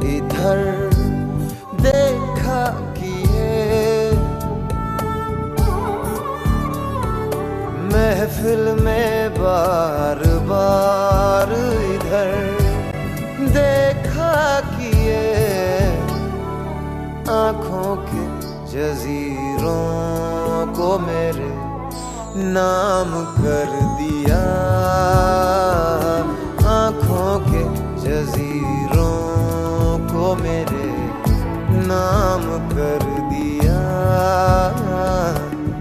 इधर 0.10 0.62
देखा 1.82 2.64
किए। 2.98 4.10
महफिल 7.94 8.64
में 8.82 9.36
बार 9.38 10.24
बार 10.50 11.54
इधर 11.92 12.34
देखा 13.54 14.34
किए। 14.72 15.22
आँखों 17.36 17.96
के 18.10 18.26
जजीरों 18.74 19.86
को 20.74 20.98
मेरे 21.06 21.54
नाम 22.50 23.14
कर 23.38 23.80
दिया। 24.02 24.44
जजीरों 28.16 29.98
को 30.08 30.36
मेरे 30.36 30.86
नाम 31.88 32.44
कर 32.70 33.04
दिया। 33.32 33.82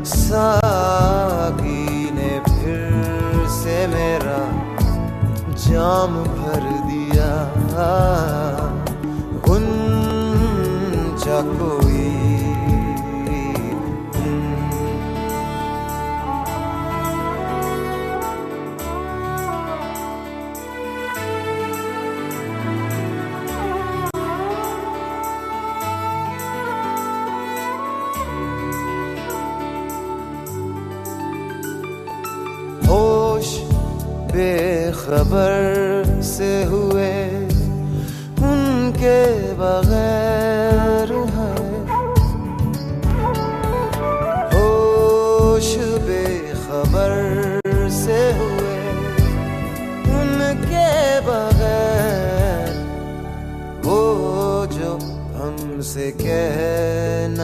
सागी 0.04 2.10
ने 2.14 2.32
फिर 2.48 3.46
से 3.48 3.86
मेरा 3.86 4.40
जाम 5.66 6.12
भर 6.24 6.62
दिया। 6.90 7.32
उन 9.48 9.64
कोई 11.58 11.83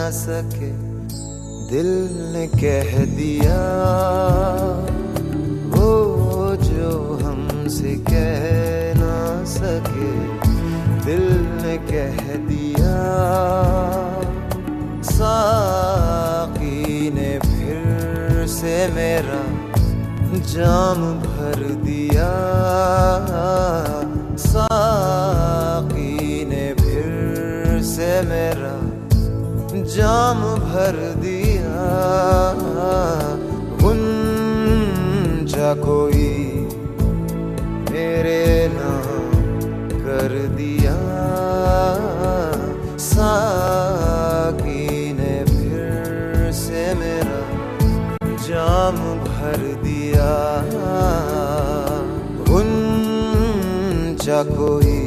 न 0.01 0.11
सके। 0.11 0.71
दिल 1.69 1.87
ने 2.33 2.47
कह 2.47 3.05
दिया, 3.05 3.59
वो 5.75 5.91
जो 6.55 7.19
हमसे 7.23 7.95
कह 8.09 8.99
ना 8.99 9.45
सके। 9.45 10.11
दिल 11.05 11.23
ने 11.61 11.77
कह 11.77 12.35
दिया, 12.47 12.95
साकी 15.03 17.11
ने 17.11 17.39
फिर 17.39 18.47
से 18.47 18.87
मेरा 18.87 19.43
जाम 20.53 20.99
कोई 35.73 36.29
मेरे 37.91 38.67
नाम 38.73 39.33
कर 39.99 40.31
दिया। 40.57 40.97
साकी 42.97 45.13
ने 45.13 45.45
फिर 45.45 46.51
से 46.51 46.93
मेरा 46.93 47.41
जाम 48.47 48.97
भर 49.23 49.59
दिया। 49.83 50.31
उन 52.55 52.69
जा 54.23 54.43
कोई 54.43 55.00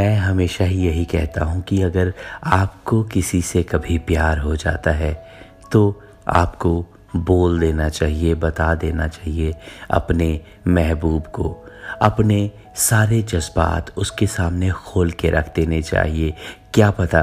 मैं 0.00 0.16
हमेशा 0.16 0.64
ही 0.64 0.86
यही 0.86 1.04
कहता 1.04 1.44
हूँ 1.44 1.62
कि 1.62 1.80
अगर 1.82 2.12
आपको 2.44 3.02
किसी 3.04 3.40
से 3.42 3.62
कभी 3.62 3.98
प्यार 3.98 4.38
हो 4.38 4.54
जाता 4.56 4.90
है 4.90 5.12
तो 5.72 6.02
आपको 6.28 6.70
बोल 7.16 7.58
देना 7.60 7.88
चाहिए, 7.88 8.34
बता 8.34 8.74
देना 8.74 9.08
चाहिए 9.08 9.54
अपने 9.90 10.28
महबूब 10.66 11.26
को। 11.26 11.48
अपने 12.02 12.50
सारे 12.78 13.20
जज्बात 13.22 13.92
उसके 13.96 14.26
सामने 14.26 14.70
खोल 14.70 15.10
के 15.10 15.30
रख 15.30 15.54
देने 15.54 15.82
चाहिए। 15.82 16.34
क्या 16.74 16.90
पता 16.90 17.22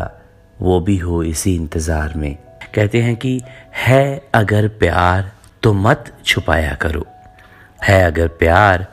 वो 0.62 0.80
भी 0.80 0.98
हो 0.98 1.24
इसी 1.24 1.56
इंतज़ार 1.56 2.14
में। 2.14 2.36
कहते 2.76 3.02
हैं 3.02 3.16
कि 3.16 3.40
है 3.78 4.30
अगर 4.34 4.68
प्यार 4.68 5.32
तो 5.64 5.74
मत 5.74 6.14
छुपाया 6.26 6.74
करो। 6.76 7.06
है 7.88 8.02
अगर 8.04 8.28
प्यार 8.40 8.86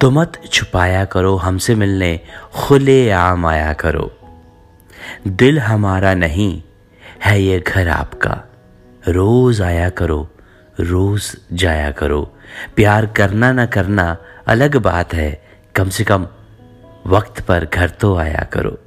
तो 0.00 0.10
मत 0.10 0.40
छुपाया 0.52 1.04
करो 1.04 1.34
हमसे 1.36 1.74
मिलने 1.74 2.20
खुले 2.54 3.10
आम 3.10 3.46
आया 3.46 3.72
करो। 3.72 4.10
दिल 5.26 5.58
हमारा 5.58 6.14
नहीं, 6.14 6.62
है 7.24 7.40
ये 7.42 7.58
घर 7.60 7.88
आपका। 7.88 8.40
रोज 9.08 9.60
आया 9.62 9.88
करो, 9.90 10.28
रोज 10.80 11.36
जाया 11.52 11.90
करो। 11.90 12.22
प्यार 12.76 13.06
करना 13.06 13.52
ना 13.52 13.66
करना 13.66 14.16
अलग 14.46 14.76
बात 14.76 15.14
है, 15.14 15.30
कम 15.74 15.88
से 15.88 16.04
कम 16.04 16.26
वक्त 17.06 17.40
पर 17.40 17.64
घर 17.64 17.90
तो 17.90 18.14
आया 18.16 18.44
करो। 18.52 18.78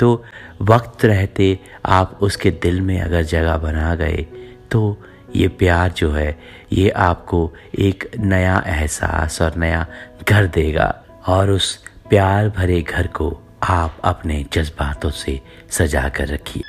तो 0.00 0.24
वक्त 0.62 1.04
रहते 1.04 1.58
आप 1.86 2.18
उसके 2.22 2.50
दिल 2.62 2.80
में 2.80 3.00
अगर 3.00 3.22
जगह 3.22 3.56
बना 3.56 3.94
गए 3.94 4.26
तो 4.70 4.80
ये 5.36 5.48
प्यार 5.48 5.92
जो 5.92 6.10
है 6.12 6.30
ये 6.72 6.90
आपको 6.90 7.52
एक 7.78 8.10
नया 8.18 8.64
एहसास 8.66 9.42
और 9.42 9.56
नया 9.56 9.86
घर 10.28 10.46
देगा 10.46 11.02
और 11.26 11.50
उस 11.50 11.84
प्यार 12.08 12.48
भरे 12.48 12.82
घर 12.82 13.06
को 13.06 13.40
आप 13.62 13.98
अपने 14.04 14.46
जज्बातों 14.52 15.10
से 15.10 15.40
सजा 15.70 16.08
कर 16.08 16.26
रखिए। 16.26 16.62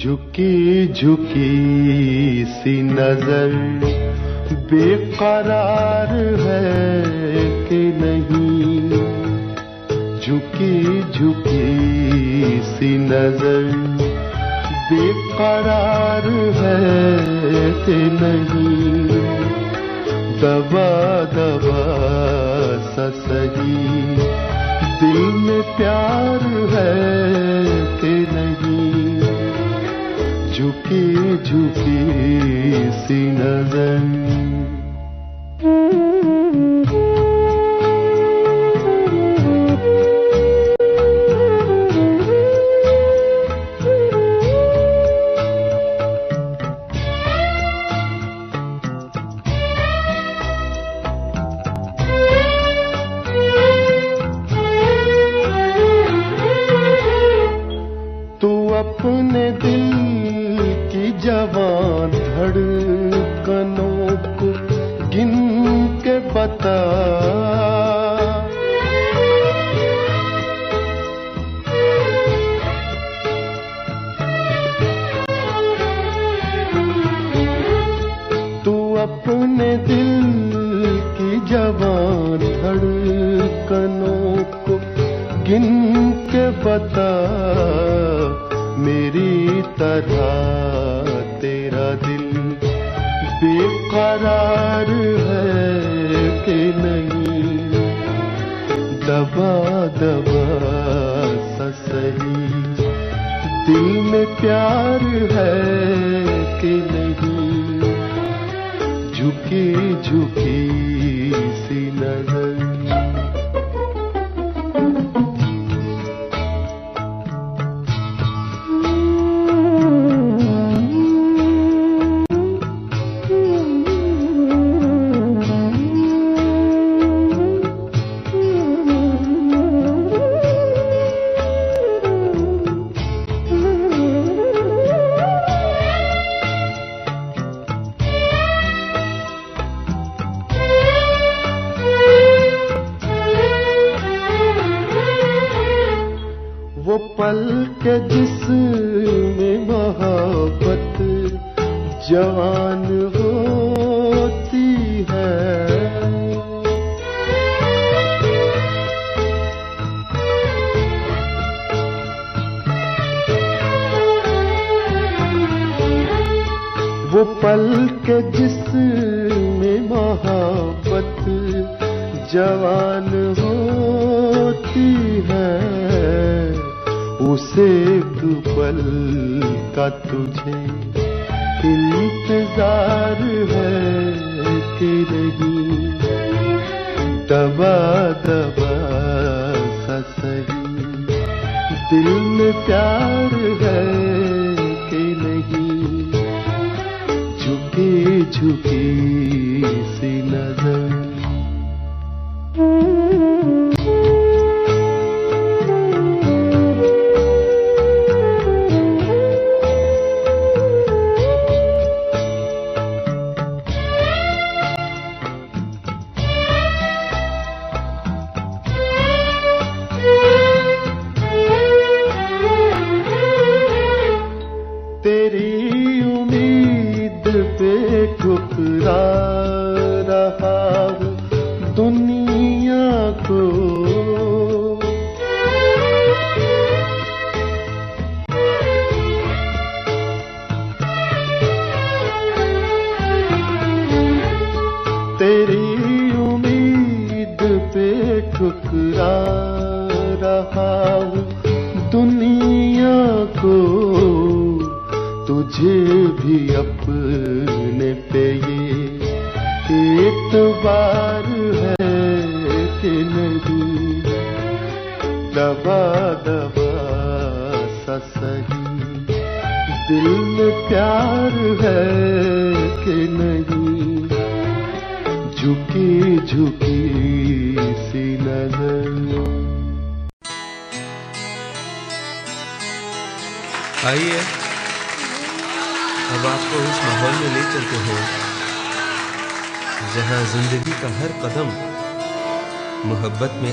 झुकी 0.00 0.86
झुकी 0.86 2.44
सी 2.48 2.82
नज़र 2.82 3.50
बेकरार 4.70 6.12
है 6.40 7.44
कि 7.68 7.80
नहीं? 7.96 8.90
झुकी 10.20 11.02
झुकी 11.12 12.60
सी 12.62 12.96
नज़र 12.98 13.68
बेकरार 14.90 16.28
है 16.60 16.80
कि 17.84 18.00
नहीं? 18.20 19.08
दबा 20.40 20.90
दबा 21.34 21.84
सही 23.10 23.76
दिल 25.00 25.22
में 25.42 25.62
प्यार 25.76 26.46
है 26.72 27.79
झुके 30.60 31.36
झुके 31.36 32.90
सी 32.92 33.20
नजर। 33.32 34.40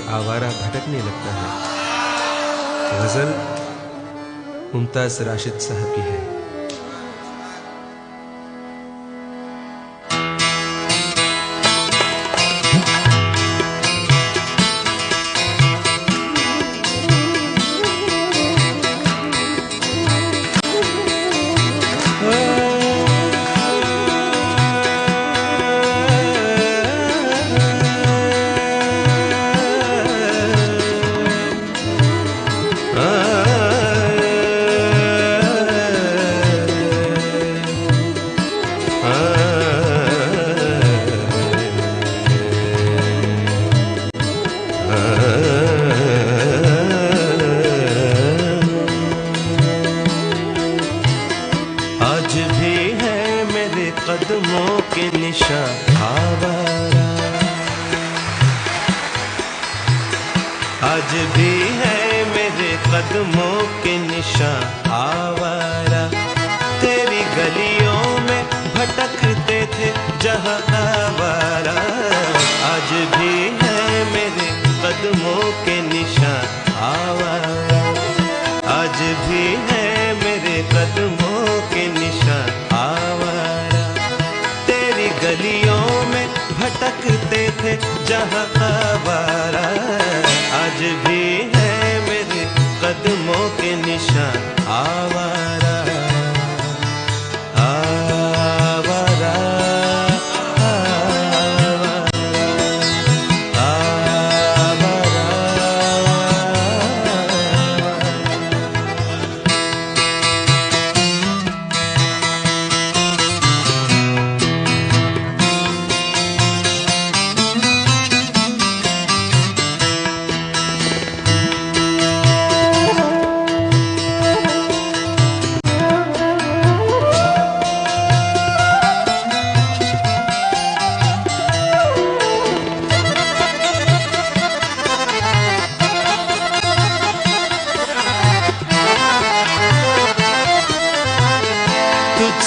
आवारा 0.07 0.47
भटकने 0.49 0.97
लगता 0.97 1.31
है। 1.33 1.47
गज़ल 2.99 3.33
मुमताज़ 4.73 5.23
राशिद 5.23 5.57
साहब 5.59 5.95
की 5.95 6.01
है। 6.01 6.26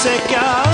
seca. 0.02 0.69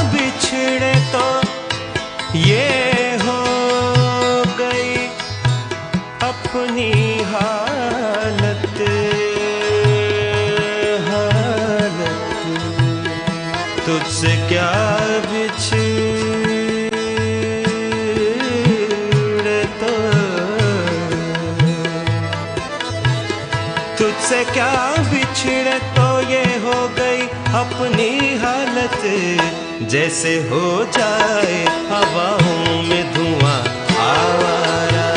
हालत 28.86 29.90
जैसे 29.90 30.34
हो 30.48 30.84
जाए, 30.84 31.54
हवाओं 31.90 32.82
में 32.82 33.02
धुआँ 33.14 33.58
आवारा। 34.04 35.08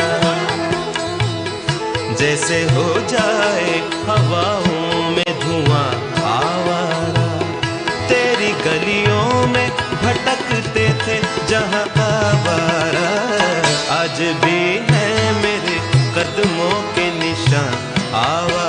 जैसे 2.14 2.62
हो 2.62 2.86
जाए, 3.10 3.72
हवाओं 4.08 5.10
में 5.10 5.30
धुआँ 5.40 5.88
आवारा। 6.32 7.26
तेरी 8.08 8.52
गलियों 8.66 9.46
में 9.46 9.70
भटकते 10.02 10.88
थे 11.04 11.20
जहाँ 11.48 11.84
आवारा। 12.08 13.08
आज 14.00 14.20
भी 14.44 14.60
है 14.90 15.08
मेरे 15.42 15.78
कदमों 16.16 16.74
के 16.94 17.10
निशान 17.18 17.74
आवारा। 18.14 18.59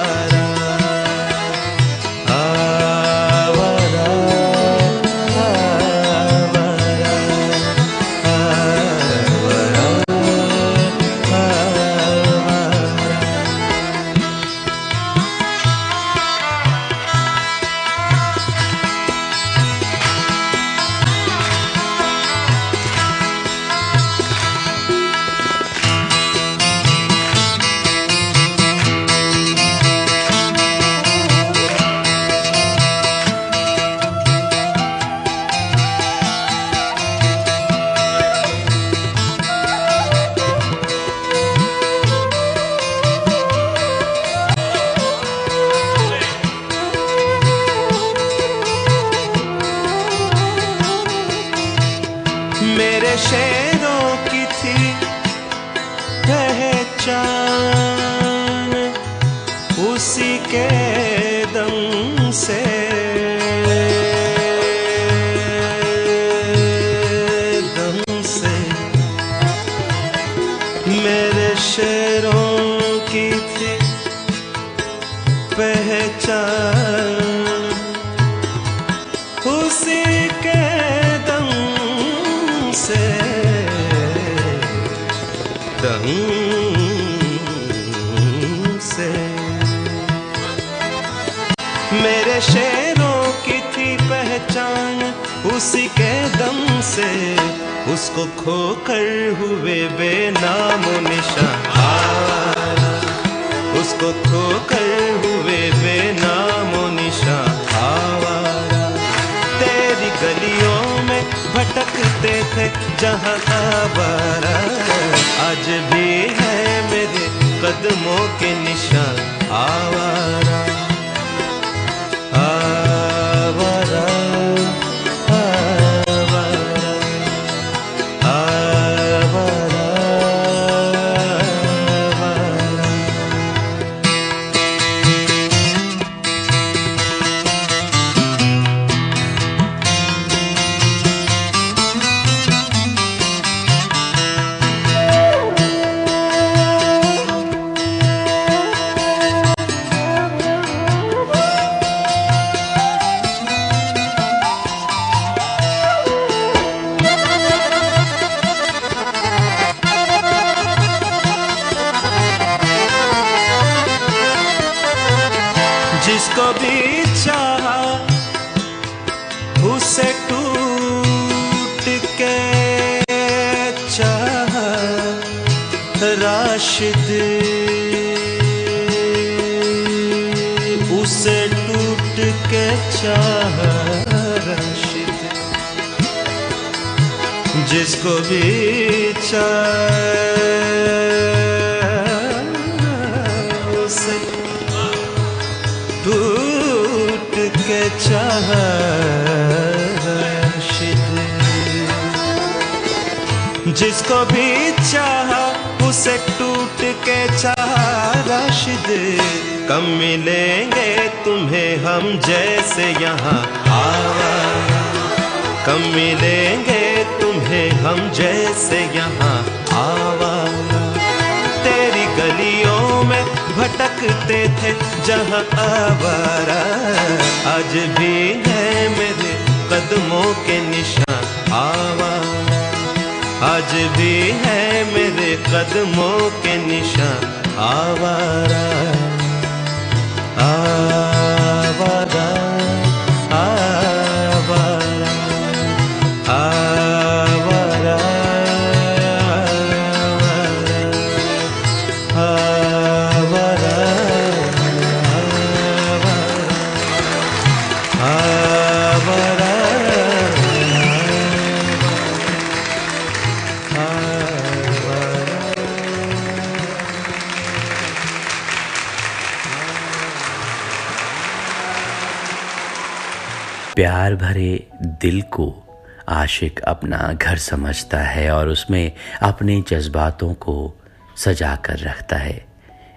आशिक 276.42 276.60
अपना 276.60 276.98
घर 277.14 277.38
समझता 277.38 277.98
है 277.98 278.32
और 278.32 278.50
उसमें 278.50 278.92
अपने 279.22 279.62
जज्बातों 279.68 280.34
को 280.34 280.74
सजा 281.18 281.56
कर 281.56 281.78
रखता 281.78 282.18
है। 282.18 282.46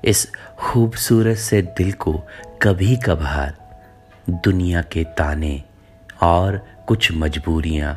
इस 0.04 0.26
खूबसूरत 0.58 1.36
से 1.36 1.60
दिल 1.62 1.92
को 1.92 2.12
कभी 2.62 2.96
कभार 2.96 3.56
दुनिया 4.30 4.82
के 4.82 5.04
ताने 5.04 5.62
और 6.22 6.56
कुछ 6.88 7.10
मजबूरियाँ 7.12 7.96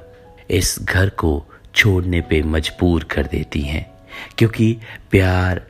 इस 0.50 0.76
घर 0.82 1.10
को 1.10 1.32
छोड़ने 1.76 2.22
पे 2.22 2.42
मजबूर 2.44 3.04
कर 3.04 3.28
देती 3.28 3.62
हैं, 3.62 3.86
क्योंकि 4.38 4.78
प्यार 5.12 5.62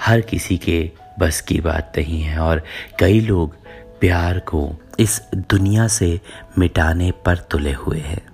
हर 0.00 0.20
किसी 0.20 0.56
के 0.58 0.80
बस 1.18 1.40
की 1.40 1.60
बात 1.60 1.92
नहीं 1.98 2.22
है 2.22 2.38
और 2.38 2.62
कई 2.98 3.20
लोग 3.20 3.56
प्यार 4.00 4.38
को 4.38 4.70
इस 4.98 5.20
दुनिया 5.36 5.86
से 5.88 6.20
मिटाने 6.58 7.10
पर 7.24 7.36
तुले 7.50 7.72
हुए 7.72 8.00
हैं। 8.00 8.29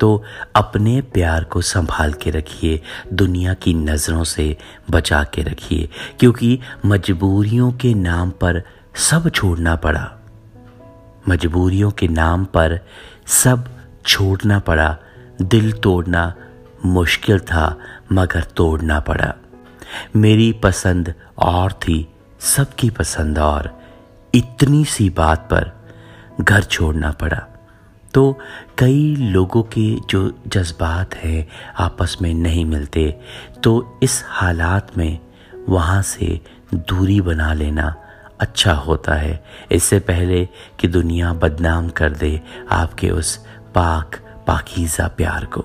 तो 0.00 0.24
अपने 0.56 1.00
प्यार 1.00 1.44
को 1.44 1.60
संभाल 1.60 2.12
के 2.12 2.30
रखिए, 2.30 2.82
दुनिया 3.12 3.54
की 3.54 3.74
नज़रों 3.74 4.24
से 4.24 4.56
बचा 4.90 5.24
के 5.24 5.42
रखिए, 5.42 5.88
क्योंकि 6.20 6.60
मजबूरियों 6.86 7.72
के 7.72 7.94
नाम 7.94 8.30
पर 8.30 8.62
सब 8.94 9.30
छोड़ना 9.30 9.76
पड़ा। 9.76 10.12
मजबूरियों 11.28 11.90
के 11.90 12.08
नाम 12.08 12.44
पर 12.44 12.80
सब 13.26 13.68
छोड़ना 14.06 14.58
पड़ा। 14.58 14.96
दिल 15.42 15.72
तोड़ना 15.72 16.34
मुश्किल 16.84 17.38
था, 17.38 17.78
मगर 18.12 18.40
तोड़ना 18.40 19.00
पड़ा। 19.00 19.34
मेरी 20.16 20.52
पसंद 20.52 21.14
और 21.38 21.72
थी, 21.72 22.14
सबकी 22.40 22.90
पसंद 22.90 23.38
और। 23.38 23.82
इतनी 24.34 24.84
सी 24.84 25.10
बात 25.10 25.38
पर 25.38 25.72
घर 26.40 26.62
छोड़ना 26.62 27.10
पड़ा। 27.10 27.55
तो 28.16 28.38
कई 28.78 29.16
लोगों 29.16 29.62
के 29.62 29.84
जो 30.10 30.20
जज्बात 30.46 31.14
हैं 31.14 31.46
आपस 31.78 32.16
में 32.22 32.32
नहीं 32.34 32.64
मिलते 32.64 33.04
तो 33.64 34.00
इस 34.02 34.22
हालात 34.26 34.96
में 34.98 35.18
वहाँ 35.68 36.00
से 36.02 36.40
दूरी 36.74 37.20
बना 37.20 37.52
लेना 37.52 37.94
अच्छा 38.40 38.72
होता 38.72 39.14
है। 39.14 39.44
इससे 39.72 39.98
पहले 40.00 40.44
कि 40.80 40.88
दुनिया 40.88 41.32
बदनाम 41.34 41.88
कर 41.88 42.12
दे 42.12 42.40
आपके 42.70 43.10
उस 43.10 43.36
पाक, 43.74 44.16
पाकीज़ा 44.46 45.08
प्यार 45.08 45.44
को। 45.44 45.64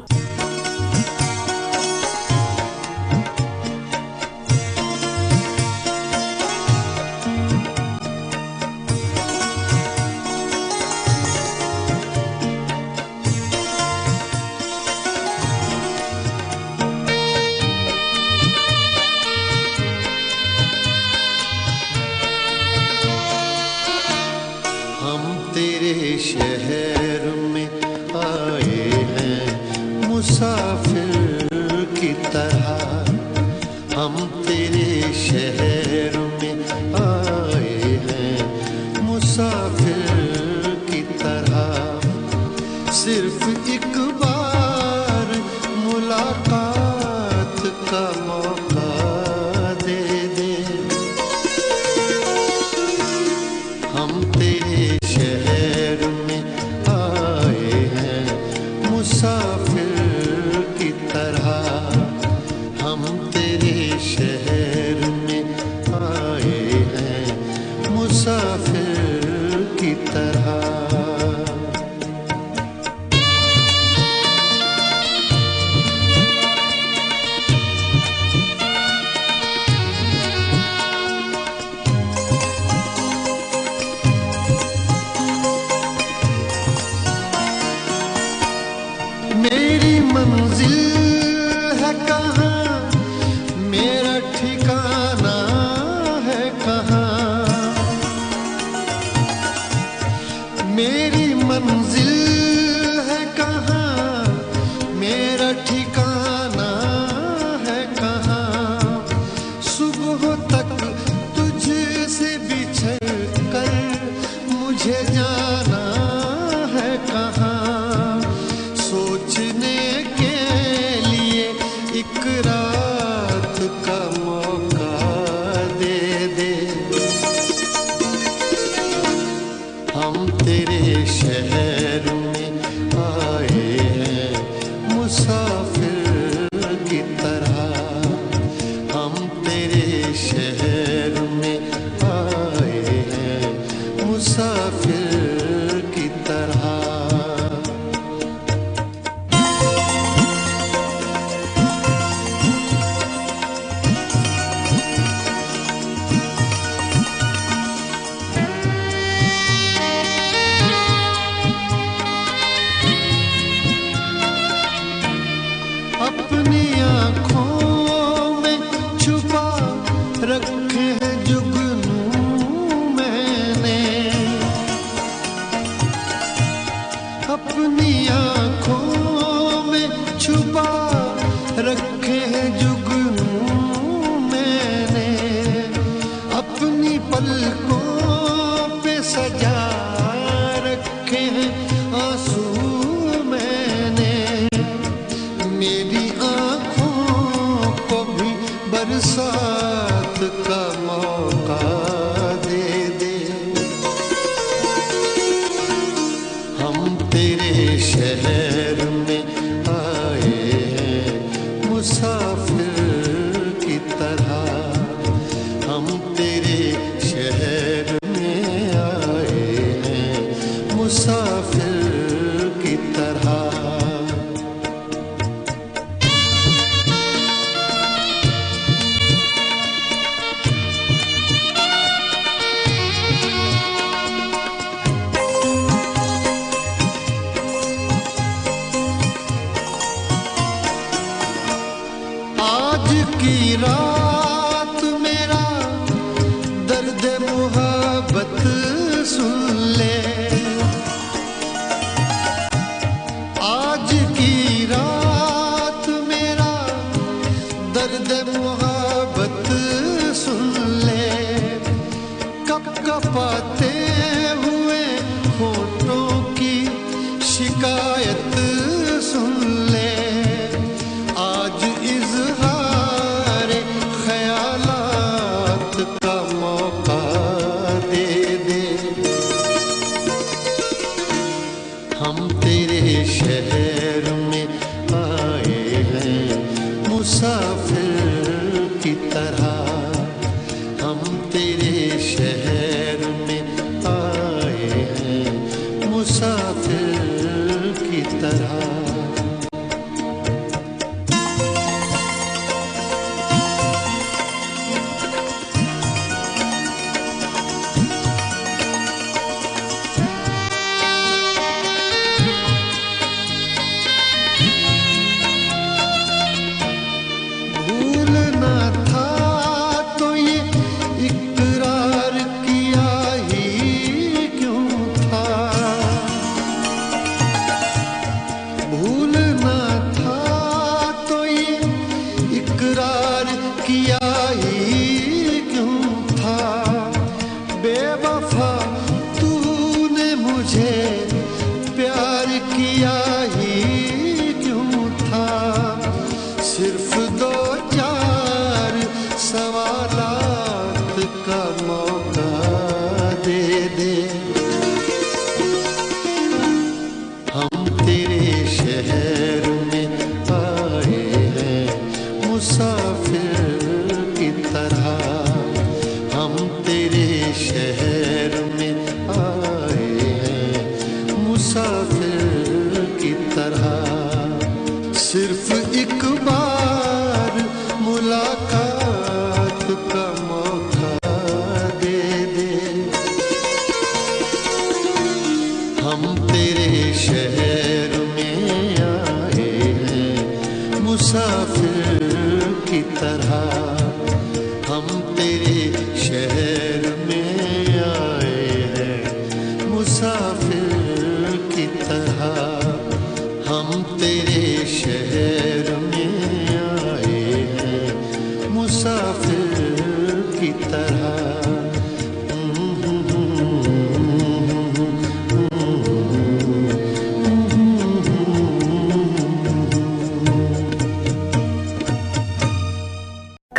sorry 362.42 362.91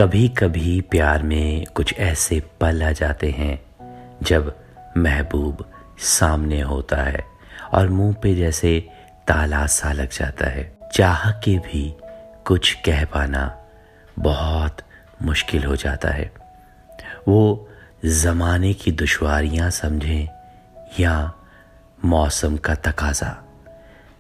कभी 0.03 0.29
कभी 0.29 0.81
प्यार 0.81 1.23
में 1.23 1.67
कुछ 1.67 1.99
ऐसे 1.99 2.43
पल 2.61 2.83
आ 2.83 2.93
जाते 2.93 3.31
हैं, 3.31 3.63
जब 4.23 4.59
महबूब 4.97 5.71
सामने 5.99 6.61
होता 6.61 6.97
है 6.97 7.25
और 7.73 7.89
मुँह 7.89 8.15
पे 8.15 8.35
जैसे 8.35 8.89
ताला 9.29 9.67
सा 9.67 9.93
लग 9.93 10.11
जाता 10.11 10.47
है। 10.47 10.79
चाह 10.95 11.31
के 11.31 11.59
भी 11.59 11.95
कुछ 12.45 12.73
कह 12.75 13.05
पाना 13.05 13.59
बहुत 14.19 14.77
मुश्किल 15.23 15.65
हो 15.65 15.77
जाता 15.77 16.09
है। 16.09 16.33
वो 17.29 17.69
ज़माने 18.05 18.75
की 18.75 18.93
दुश्वारियाँ 18.93 19.71
समझें 19.71 20.29
या 21.01 21.33
मौसम 22.05 22.57
का 22.57 22.75
तकाजा 22.75 23.45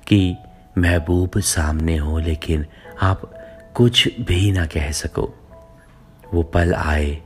कि 0.06 0.36
महबूब 0.78 1.30
सामने 1.36 1.96
हो 1.96 2.18
लेकिन 2.18 2.66
आप 3.02 3.44
कुछ 3.74 4.08
भी 4.20 4.52
ना 4.52 4.66
कह 4.66 4.90
सको। 4.90 5.38
वो 6.34 6.42
पल 6.42 6.74
आए 6.74 7.20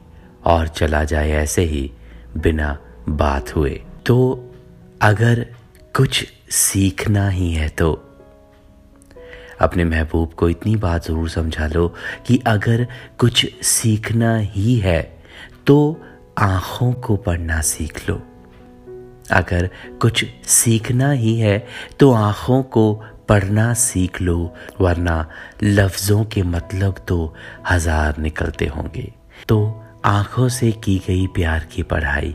और 0.44 0.68
चला 0.68 1.04
जाए 1.04 1.30
ऐसे 1.32 1.62
ही 1.62 1.90
बिना 2.36 2.76
बात 3.08 3.54
हुए। 3.56 3.80
तो 4.06 4.16
अगर 5.02 5.46
कुछ 5.96 6.24
सीखना 6.50 7.28
ही 7.28 7.52
है 7.52 7.68
तो 7.68 7.92
अपने 9.60 9.84
महबूब 9.84 10.32
को 10.32 10.48
इतनी 10.48 10.76
बात 10.76 11.06
ज़रूर 11.06 11.28
समझा 11.28 11.66
लो 11.66 11.88
कि 12.26 12.38
अगर 12.46 12.86
कुछ 13.18 13.46
सीखना 13.62 14.36
ही 14.36 14.78
है 14.78 15.00
तो 15.66 15.76
आँखों 16.38 16.92
को 16.92 17.16
पढ़ना 17.16 17.60
सीख 17.60 18.08
लो। 18.08 18.22
अगर 19.30 19.68
कुछ 20.00 20.24
सीखना 20.46 21.10
ही 21.12 21.38
है 21.38 21.66
तो 22.00 22.12
आँखों 22.12 22.62
को 22.62 23.02
पढ़ना 23.28 23.72
सीख 23.74 24.20
लो 24.20 24.38
वरना 24.80 25.16
लफ्ज़ों 25.62 26.24
के 26.34 26.42
मतलब 26.54 26.98
तो 27.08 27.18
हज़ार 27.70 28.18
निकलते 28.18 28.66
होंगे 28.76 29.12
तो 29.48 29.58
आँखों 30.04 30.48
से 30.58 30.70
की 30.84 30.98
गई 31.06 31.26
प्यार 31.36 31.64
की 31.72 31.82
पढ़ाई 31.92 32.34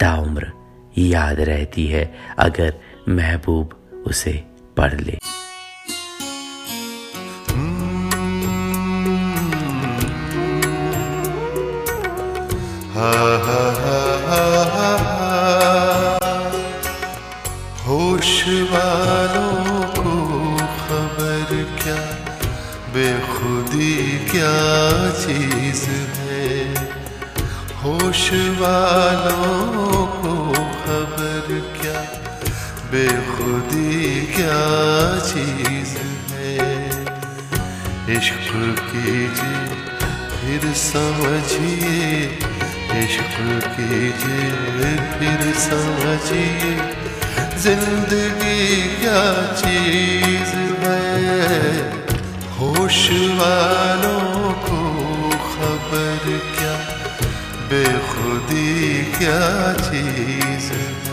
ताउम्र 0.00 0.52
याद 0.98 1.40
रहती 1.48 1.86
है 1.86 2.04
अगर 2.38 2.72
महबूब 3.08 3.74
उसे 4.06 4.32
पढ़ 4.76 5.00
ले 5.00 5.18
हा 12.94 13.10
हा 13.46 13.60
हा 13.82 13.98
हा 14.28 14.42
हा 14.74 14.88
होश 17.86 18.32
वालों 18.72 19.47
होश 28.28 28.40
वालों 28.40 30.06
को 30.06 30.52
खबर 30.52 31.46
क्या? 31.80 32.00
बेखुदी 32.90 34.26
क्या 34.26 34.60
चीज़ 35.18 35.96
है? 36.32 36.90
इश्क 38.16 38.52
कीजिए, 38.92 39.64
फिर 40.36 40.72
समझिए। 40.74 42.26
इश्क 43.04 43.34
कीजिए, 43.66 44.96
फिर 44.96 45.54
समझिए। 45.54 46.76
ज़िंदगी 47.58 48.82
क्या 48.82 49.52
चीज़ 49.52 50.56
है? 50.56 51.90
होश 52.60 53.10
वालों 53.10 54.52
को 54.52 54.78
खबर 55.30 56.40
क्या? 56.56 56.98
बेखुदी 57.70 58.17
क्या 59.18 59.72
चीज़ 59.78 61.07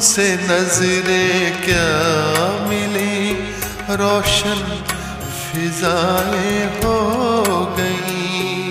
है 0.00 0.06
उनसे 0.06 0.26
नज़रें 0.48 1.60
क्या 1.64 1.88
मिली 2.68 3.32
रोशन 4.00 4.60
फिजाएँ 5.28 6.64
हो 6.80 6.94
गई 7.76 8.70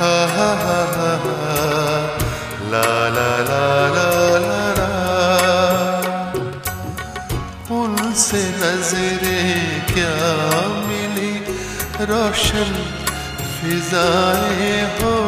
हा 0.00 0.16
हा 0.34 0.50
हा 0.64 0.80
हा 0.96 1.12
हा, 1.22 1.36
ला 2.72 2.88
ला 3.16 3.30
ला 3.50 3.62
ला 3.94 4.08
ला 4.78 4.90
उनसे 7.78 8.42
नज़रें 8.62 9.94
क्या 9.94 10.14
मिली 10.88 11.32
रोशन 12.10 12.74
फिजाएँ 13.60 14.82
हो 15.02 15.19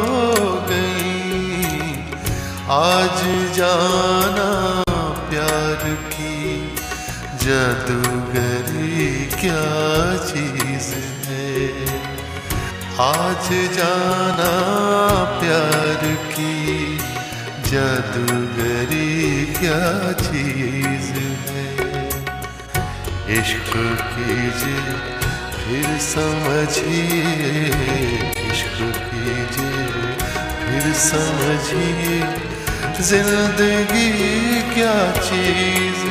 आज 2.93 3.21
जाना 3.53 4.83
प्यार 5.29 5.93
की 5.93 6.75
जादूगरी 7.45 9.25
क्या 9.25 9.63
चीज़ 10.27 10.91
है? 11.27 11.73
आज 12.99 13.49
जाना 13.73 14.51
प्यार 15.39 16.15
की 16.15 16.97
जादूगरी 17.71 19.45
क्या 19.45 20.11
चीज़ 20.11 21.11
है? 21.49 22.07
इश्क 23.39 23.73
कीजिए, 24.13 24.93
फिर 25.57 25.97
समझिए। 25.97 27.65
इश्क 28.51 28.77
कीजिए, 29.09 30.15
फिर 30.63 30.93
समझिए। 30.93 32.52
ज़िंदगी 33.07 34.09
क्या 34.73 34.95
चीज़ 35.19 36.03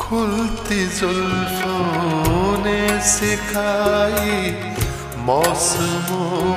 खुलती 0.00 0.86
जुल्फों 0.98 2.64
ने 2.64 2.80
सिखाई 3.08 4.52
मौसमों 5.26 6.55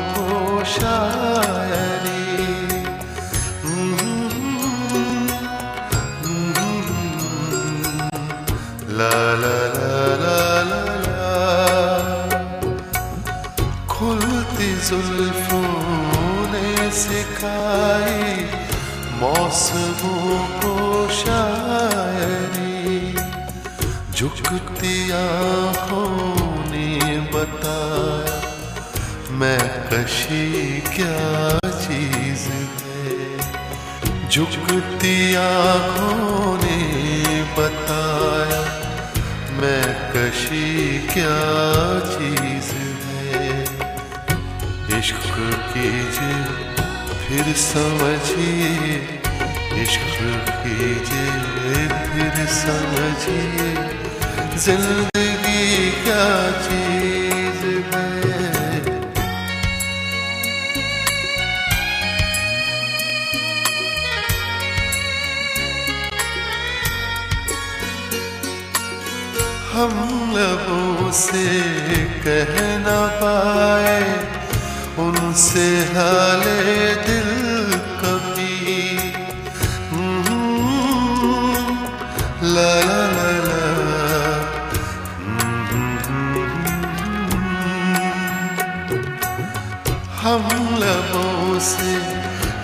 हम 90.29 90.75
लबों 90.75 91.59
से 91.59 91.93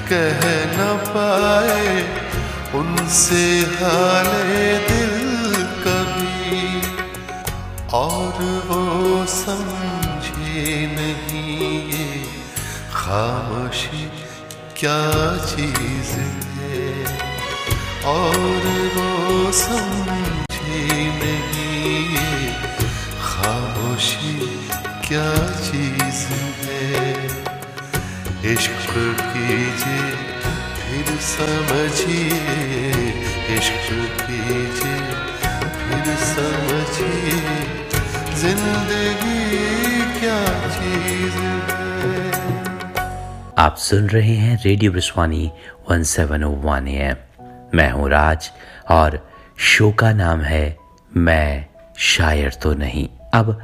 कह 0.09 0.41
न 0.71 0.97
पाए, 1.05 1.93
उनसे 2.79 3.45
हाले 3.59 4.67
दिल 4.79 5.55
कभी। 5.85 6.81
और 7.93 8.43
वो 8.67 9.25
समझे 9.25 10.75
नहीं 10.87 11.81
ये 11.89 12.23
खामोशी 12.93 14.05
क्या 14.79 15.01
चीज़ 15.45 16.13
है। 16.59 17.17
और 18.05 18.67
वो 18.95 19.51
समझी 19.51 21.09
नहीं 21.21 21.99
ये 22.09 22.53
खामोशी 23.21 24.37
क्या 25.07 25.54
कीजिए, 29.35 30.11
फिर 30.75 31.17
समझिए, 31.19 32.37
इश्क 33.57 33.89
कीजिए, 34.21 34.99
फिर 35.79 36.15
समझिए, 36.15 37.57
ज़िंदगी 38.35 39.39
क्या 40.19 40.69
चीज़ 40.69 41.43
आप 43.59 43.75
सुन 43.77 44.07
रहे 44.09 44.35
हैं 44.35 44.57
रेडियो 44.63 44.91
विश्वानी 44.91 45.51
1701 45.91 46.87
एम 46.87 47.15
मैं 47.73 47.91
हूँ 47.91 48.09
राज 48.09 48.51
और 48.91 49.19
शो 49.57 49.91
का 49.91 50.11
नाम 50.13 50.41
है 50.41 50.77
मैं 51.17 51.65
शायर 51.97 52.53
तो 52.53 52.73
नहीं। 52.73 53.07
अब 53.33 53.57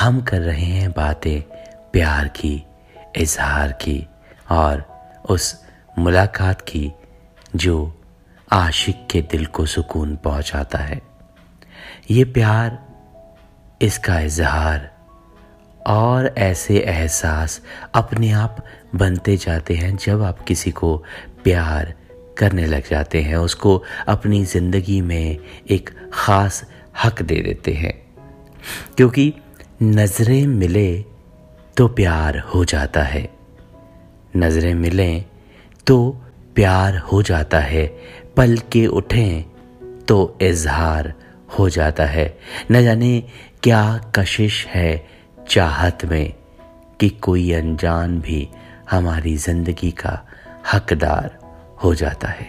हम 0.00 0.20
कर 0.22 0.40
रहे 0.40 0.64
हैं 0.64 0.90
बातें 0.92 1.40
प्यार 1.92 2.28
की, 2.28 2.64
इजहार 3.16 3.72
की 3.72 4.06
और 4.50 4.93
उस 5.30 5.64
मुलाकात 5.98 6.60
की 6.60 6.92
जो 7.56 8.00
आशिक 8.52 9.06
के 9.10 9.20
दिल 9.22 9.46
को 9.46 9.66
सुकून 9.66 10.16
पहुंचाता 10.16 10.78
है। 10.78 11.00
ये 12.10 12.24
प्यार, 12.24 12.78
इसका 13.82 14.20
इजहार 14.20 14.90
और 15.86 16.34
ऐसे 16.38 16.78
एहसास 16.78 17.60
अपने 17.94 18.30
आप 18.30 18.64
बनते 18.94 19.36
जाते 19.36 19.74
हैं 19.74 19.96
जब 19.96 20.22
आप 20.22 20.40
किसी 20.40 20.70
को 20.70 20.96
प्यार 21.44 21.94
करने 22.38 22.66
लग 22.66 22.88
जाते 22.90 23.22
हैं। 23.22 23.36
उसको 23.36 23.82
अपनी 24.08 24.44
ज़िंदगी 24.44 25.00
में 25.00 25.38
एक 25.70 25.90
ख़ास 26.12 26.64
हक 27.04 27.22
दे 27.22 27.40
देते 27.40 27.72
हैं। 27.72 27.94
क्योंकि 28.96 29.34
नज़रें 29.82 30.46
मिले 30.46 31.04
तो 31.76 31.88
प्यार 31.88 32.38
हो 32.38 32.64
जाता 32.64 33.02
है। 33.02 33.33
नज़रें 34.36 34.74
मिलें 34.74 35.24
तो 35.86 35.96
प्यार 36.54 36.96
हो 36.98 37.22
जाता 37.22 37.58
है। 37.58 37.86
पल 38.36 38.56
के 38.72 38.86
उठें 38.86 39.44
तो 40.08 40.38
इजहार 40.42 41.12
हो 41.58 41.68
जाता 41.68 42.04
है। 42.04 42.26
न 42.70 42.82
जाने 42.82 43.20
क्या 43.62 43.82
कशिश 44.14 44.66
है 44.66 45.06
चाहत 45.48 46.04
में, 46.04 46.32
कि 47.00 47.08
कोई 47.08 47.50
अनजान 47.52 48.18
भी 48.20 48.48
हमारी 48.90 49.36
ज़िंदगी 49.36 49.90
का 49.90 50.20
हकदार 50.72 51.38
हो 51.84 51.94
जाता 51.94 52.28
है। 52.28 52.48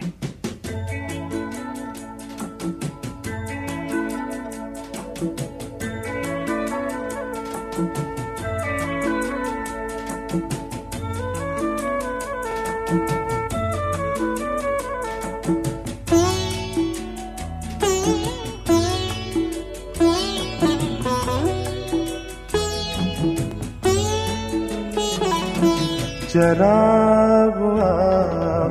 चराग 26.36 27.58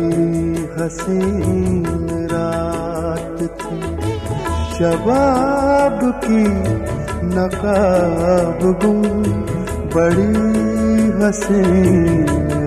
हसीन 0.83 1.85
रात 2.33 3.39
थी। 3.39 3.79
शबाब 4.75 5.99
की 6.25 6.45
नकाब 7.27 8.61
गुम। 8.85 9.23
बड़ी 9.95 10.33
हसीन 11.27 12.64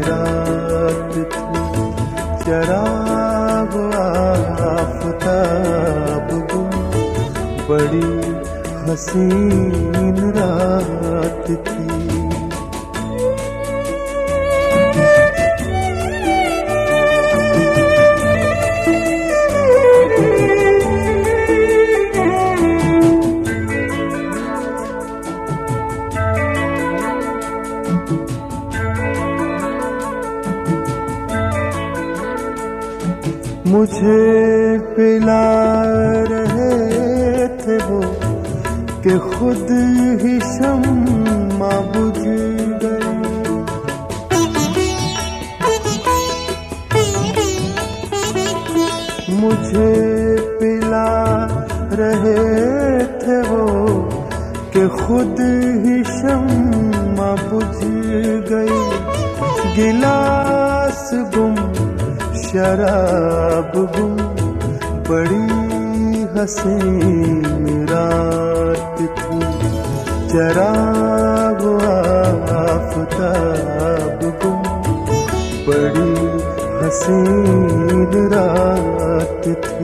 चराग 2.47 3.73
आफताब 4.63 5.27
को 6.51 6.59
बड़ी 7.67 8.11
हसीन 8.85 10.17
रात 10.37 11.47
थी। 11.67 11.76
मुझे 33.68 34.77
पिला 34.80 35.45
रहे 36.30 37.48
थे 37.48 37.77
वो 37.77 37.99
कि 39.03 39.18
खुद 39.18 39.68
ही 40.22 40.39
शम्मा 40.39 41.72
बुझ 41.91 42.23
गई। 42.84 43.18
मुझे 49.35 49.91
पिला 50.60 51.10
रहे 51.94 52.38
थे 53.06 53.41
वो 53.49 53.65
कि 54.73 54.88
खुद 54.88 55.35
ही 55.85 56.03
शम्मा 56.03 57.31
बुझ 57.49 57.76
गई। 58.52 58.84
गुम 59.76 60.46
शराब 62.57 63.73
गुम 63.95 64.13
बड़ी 65.09 65.47
हसीन 66.35 67.85
रात 67.89 68.97
थी। 69.17 69.39
चराग 70.31 71.61
आफताब 72.61 74.19
गुम 74.41 74.61
बड़ी 75.67 76.13
हसीन 76.81 78.11
रात 78.34 79.45
थी। 79.65 79.76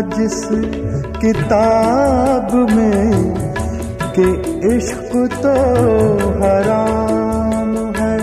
जिस 0.00 0.40
किताब 1.22 2.54
में 2.70 3.34
के 4.18 4.28
इश्क 4.76 5.12
तो 5.42 5.54
हराम 6.42 7.76
है। 7.96 8.18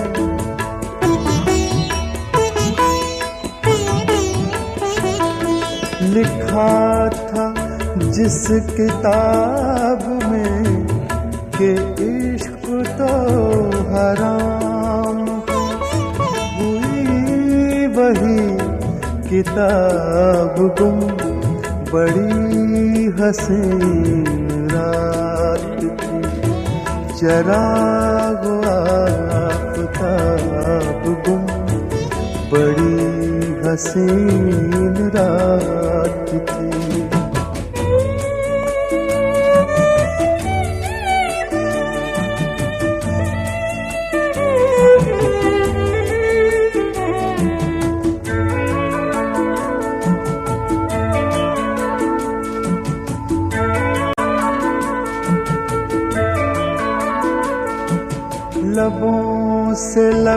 लिखा 6.14 7.10
था 7.10 7.46
जिस 8.18 8.48
किताब 8.70 10.04
में 10.32 10.88
के 11.58 11.72
इश्क 12.08 12.66
तो 13.00 13.12
हराम 13.94 15.20
हुई 16.58 17.88
वही 17.98 18.40
किताब 19.30 20.56
गुम 20.80 21.17
बड़ी 21.92 23.06
हसीन 23.20 24.26
रात 24.72 25.80
थी 26.00 26.20
आफताब 29.38 31.04
गुम। 31.28 31.46
बड़ी 32.52 32.98
हसीन 33.64 34.96
रात 35.16 36.17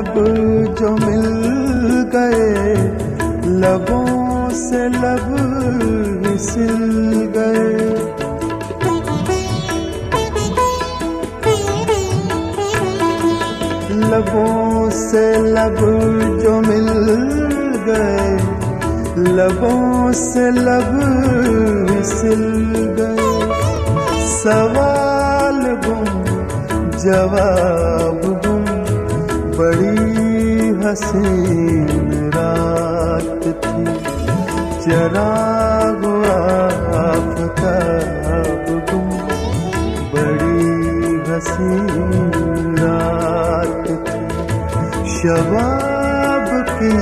लब 0.00 0.14
जो 0.80 0.90
मिल 0.96 1.24
गए, 2.12 2.74
लबों 3.62 4.50
से 4.50 4.80
लब 4.88 5.26
सिल 6.40 6.76
गए। 7.36 7.74
लबों 14.04 14.90
से 14.90 15.26
लब 15.50 15.78
जो 16.42 16.54
मिल 16.60 16.88
गए, 17.88 18.30
लबों 19.36 20.12
से 20.12 20.50
लब 20.60 20.96
सिल 22.12 22.44
गए। 23.00 23.28
सवाल 24.30 25.62
गुम, 25.86 26.04
जवाब 26.96 28.19
बड़ी 29.60 30.68
हसीन 30.82 31.88
रात 32.34 33.42
थी। 33.62 33.82
आफताब 37.00 38.64
गुम 38.90 39.08
बड़ी 40.12 40.64
हसीन 41.30 42.30
रात 42.78 43.86
थी। 44.06 44.22
शबाब 45.16 46.48
की 46.70 46.94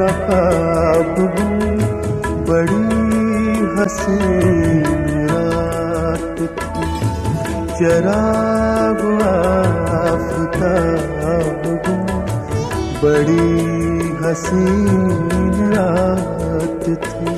नकाब 0.00 1.14
बड़ी 2.48 2.88
हसीन 3.76 4.84
रात 5.30 6.36
थी। 6.58 6.77
चराग 7.78 9.00
आफताब 9.24 10.82
बड़ी 13.02 13.48
हसीन 14.22 15.72
रात 15.72 16.84
थी। 17.04 17.36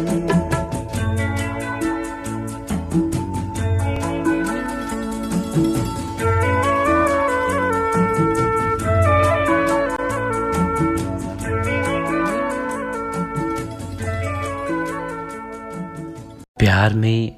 प्यार 16.59 16.95
में 16.95 17.37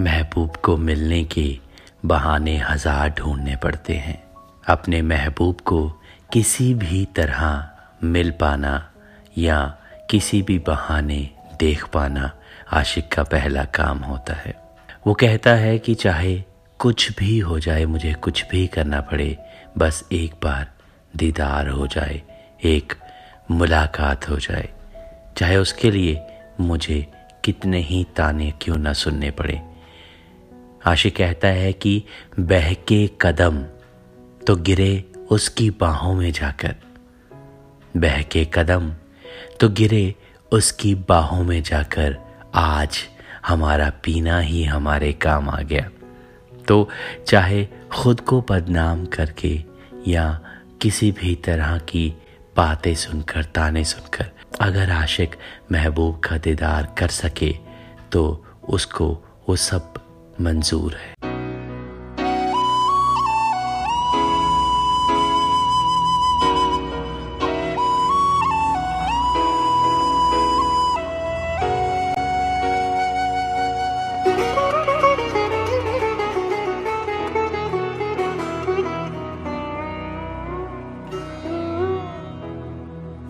महबूब 0.00 0.56
को 0.64 0.76
मिलने 0.76 1.24
के 1.24 1.67
बहाने 2.06 2.56
हज़ार 2.58 3.10
ढूँढने 3.10 3.56
पड़ते 3.56 3.94
हैं। 3.94 4.22
अपने 4.68 5.02
महबूब 5.02 5.60
को 5.60 5.88
किसी 6.32 6.74
भी 6.74 7.04
तरह 7.16 7.68
मिल 8.04 8.30
पाना 8.30 8.90
या 9.38 9.78
किसी 10.10 10.42
भी 10.42 10.58
बहाने 10.58 11.30
देख 11.60 11.84
पाना 11.88 12.30
आशिक 12.72 13.08
का 13.12 13.22
पहला 13.22 13.64
काम 13.64 13.98
होता 13.98 14.34
है। 14.34 14.54
वो 15.06 15.14
कहता 15.14 15.50
है 15.50 15.78
कि 15.78 15.94
चाहे 15.94 16.44
कुछ 16.78 17.16
भी 17.18 17.38
हो 17.38 17.58
जाए, 17.58 17.84
मुझे 17.84 18.12
कुछ 18.12 18.44
भी 18.50 18.66
करना 18.66 19.00
पड़े, 19.00 19.38
बस 19.78 20.04
एक 20.12 20.34
बार 20.42 20.66
दीदार 21.16 21.68
हो 21.68 21.86
जाए, 21.86 22.22
एक 22.64 22.92
मुलाकात 23.50 24.28
हो 24.30 24.36
जाए। 24.36 24.68
चाहे 25.36 25.56
उसके 25.56 25.90
लिए 25.90 26.26
मुझे 26.60 27.06
कितने 27.44 27.80
ही 27.80 28.06
ताने 28.16 28.52
क्यों 28.62 28.76
ना 28.76 28.92
सुनने 28.92 29.30
पड़े। 29.30 29.60
आशिक 30.86 31.16
कहता 31.16 31.48
है 31.48 31.72
कि 31.72 32.02
बहके 32.40 33.10
कदम 33.20 33.58
तो 34.46 34.56
गिरे 34.56 35.12
उसकी 35.30 35.70
बाहों 35.70 36.14
में 36.14 36.32
जाकर। 36.32 36.74
बहके 37.96 38.44
कदम 38.54 38.92
तो 39.60 39.68
गिरे 39.68 40.14
उसकी 40.52 40.94
बाहों 40.94 41.44
में 41.44 41.62
जाकर। 41.62 42.16
आज 42.54 42.98
हमारा 43.46 43.90
पीना 44.04 44.38
ही 44.40 44.64
हमारे 44.64 45.12
काम 45.12 45.48
आ 45.48 45.60
गया। 45.62 45.90
तो 46.68 46.88
चाहे 47.26 47.66
खुद 47.92 48.20
को 48.20 48.44
बदनाम 48.50 49.04
करके 49.06 49.64
या 50.08 50.40
किसी 50.80 51.12
भी 51.12 51.34
तरह 51.34 51.78
की 51.78 52.14
बातें 52.56 52.94
सुनकर, 52.94 53.44
ताने 53.44 53.84
सुनकर 53.84 54.30
अगर 54.60 54.90
आशिक 54.90 55.36
महबूब 55.72 56.20
का 56.20 56.38
दीदार 56.38 56.94
कर 56.98 57.08
सके 57.08 57.52
तो 58.12 58.44
उसको 58.68 59.24
वो 59.48 59.56
सब 59.56 59.94
मंजूर 60.40 60.94
है। 60.94 61.16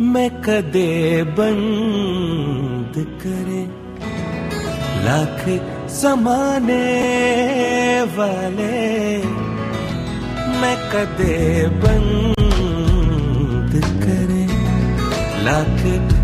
मैं 0.01 0.31
कदे 0.43 1.23
बंद 1.39 2.95
करे 3.23 3.63
लाख 5.05 5.45
समाने 5.91 6.87
वाले, 8.17 8.79
मैं 10.61 10.77
कदे 10.93 11.39
बंद 11.83 13.73
करे। 14.03 14.45
लाख 15.45 15.81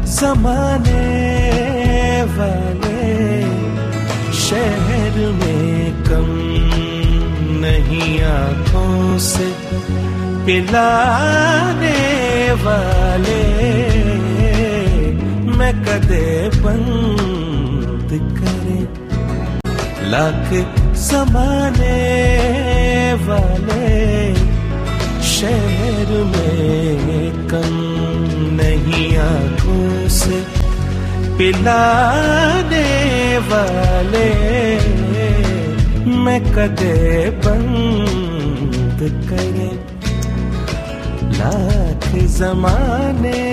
समाने 0.09 1.05
वाले, 2.37 3.03
शहर 4.41 5.19
में 5.33 6.03
कम 6.05 6.29
नहीं 7.65 8.13
आँखों 8.23 9.19
से 9.29 9.49
पिलाने 10.47 12.01
वाले, 12.65 13.43
मैं 15.57 15.75
कदे 15.85 16.27
बंद 16.61 17.34
लाख 20.15 20.51
समाने 20.97 21.95
वाले 23.27 24.35
शहर 25.31 26.11
में 26.33 27.49
कम 27.51 27.75
नहीं 28.61 29.09
आँखों 29.19 30.09
से 30.19 30.39
पिलाने 31.39 32.85
वाले। 33.49 34.29
मैं 36.25 36.41
कदे 36.55 37.31
बंद 37.47 39.01
करे। 39.31 39.71
लाख 41.41 42.09
जमाने 42.39 43.44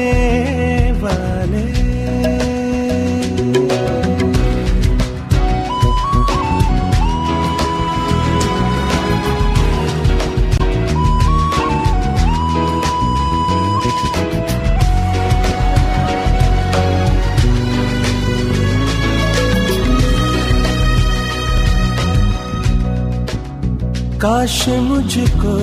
काश 24.21 24.67
मुझको 24.67 25.57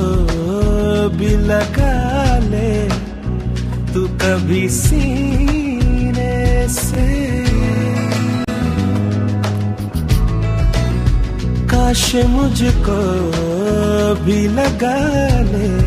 भी 1.09 1.26
लगा 1.26 2.39
ले, 2.39 2.89
तू 3.94 4.09
कभी 4.09 4.68
सीने 4.68 6.68
से। 6.68 7.44
काश 11.66 12.14
मुझको 12.14 13.01
भी 14.24 14.48
लगा 14.48 15.43
ले, 15.43 15.82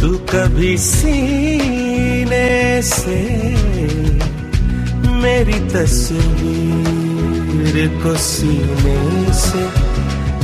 तू 0.00 0.14
कभी 0.14 0.78
सीने 0.78 2.82
से। 2.82 3.20
मेरी 5.22 5.70
तस्वीर 5.70 7.22
को 8.02 8.16
सीने 8.16 9.34
से। 9.34 9.81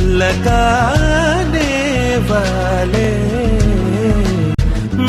लगाने 0.09 1.71
वाले। 2.17 3.09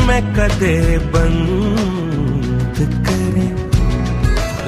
मैं 0.06 0.34
कदे 0.34 0.98
बंद 0.98 2.76
करे। 3.08 3.48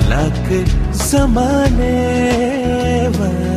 लग 0.08 0.48
समाने 0.94 1.98
वाले। 3.08 3.51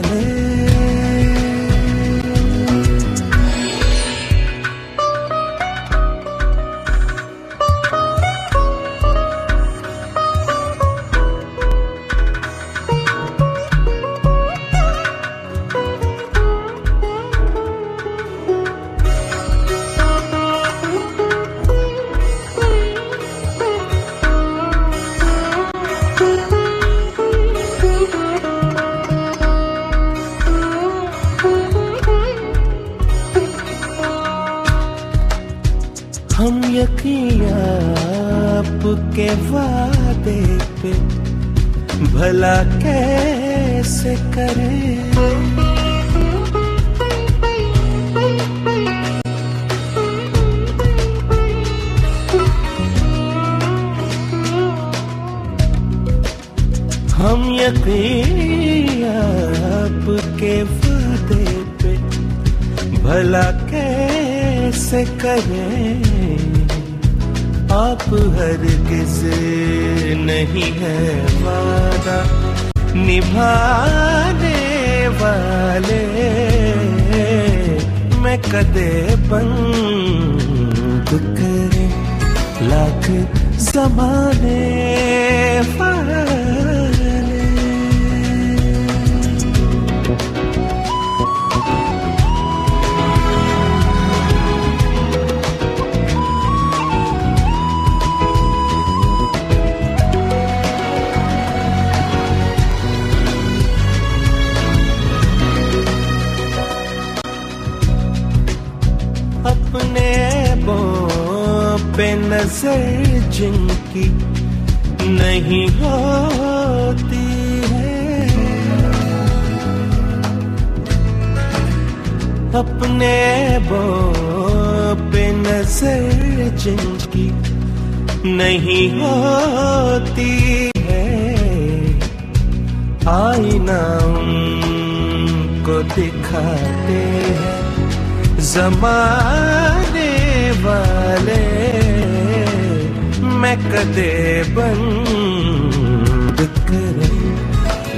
कदे 143.63 144.11
बंद 144.57 146.39
करे 146.69 147.13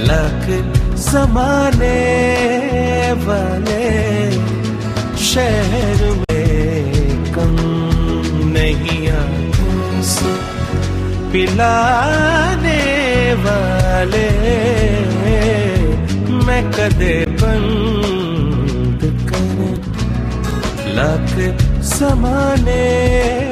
लख 0.08 0.44
समाने 1.04 1.96
वाले 3.26 3.86
शहर 5.30 6.04
में 6.20 7.32
कम 7.34 7.56
नहीं 8.54 9.08
आँखों 9.18 10.02
पिलाने 11.32 12.80
वाले 13.44 14.28
मैं 16.46 16.62
कदे 16.72 17.14
बंद 17.42 19.02
कर 19.30 19.58
लख 20.98 21.34
समाने 21.88 23.47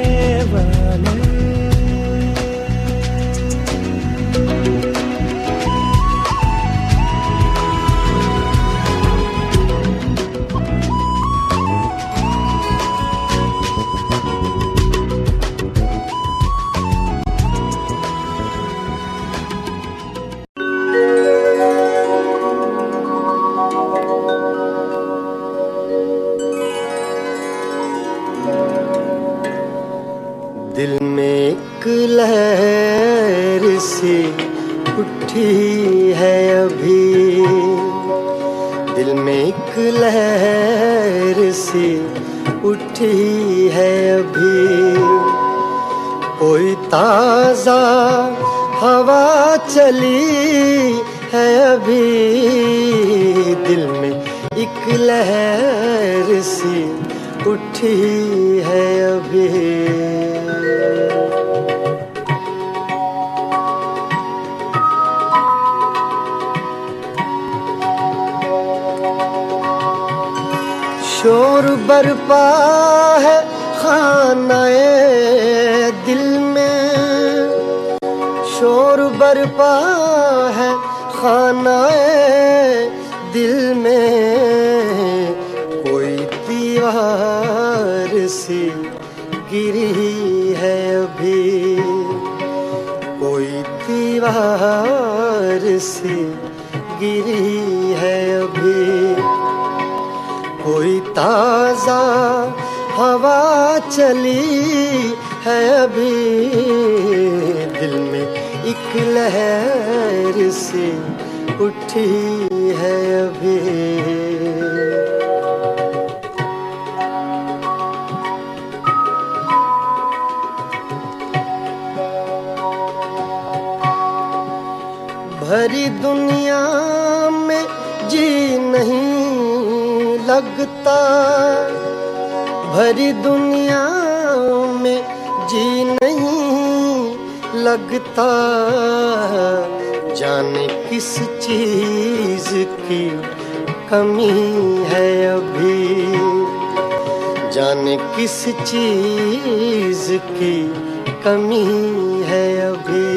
कमी 151.27 152.23
है 152.23 152.45
अभी। 152.61 153.07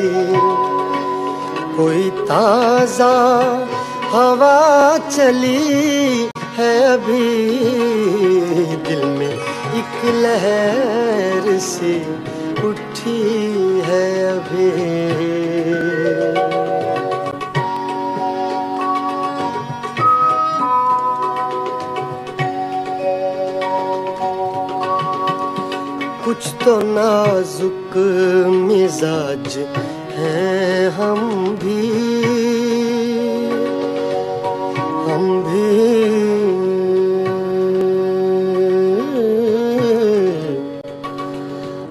कोई 1.76 2.08
ताज़ा 2.10 3.12
हवा 4.12 4.56
चली 5.08 6.30
है 6.56 6.72
अभी। 6.84 7.28
दिल 8.88 9.04
में 9.04 9.34
एक 9.80 9.94
लहर 10.16 11.58
सी 11.58 11.94
उठी 12.68 13.20
है 13.86 14.08
अभी। 14.32 15.19
तो 26.64 26.80
नाजुक 26.80 27.96
मिजाज 28.68 29.56
हैं 30.12 30.90
हम 30.90 31.20
भी। 31.62 31.88
हम 35.06 35.24
भी। 35.46 35.70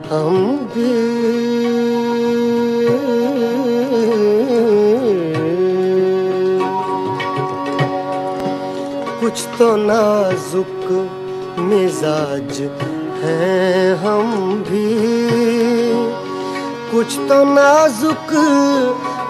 हम 0.09 0.57
भी। 0.73 0.93
कुछ 9.19 9.47
तो 9.59 9.75
नाजुक 9.75 10.85
मिजाज 11.59 12.88
हैं 13.23 13.95
हम 13.95 14.53
भी। 14.67 14.87
कुछ 16.91 17.17
तो 17.29 17.43
नाजुक 17.43 18.31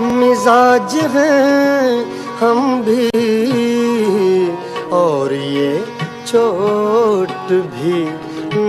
मिजाज 0.02 0.96
हैं 0.96 2.06
हम 2.40 2.82
भी। 2.82 3.10
और 4.92 5.34
ये 5.34 5.86
चोट 6.28 7.52
भी 7.52 8.04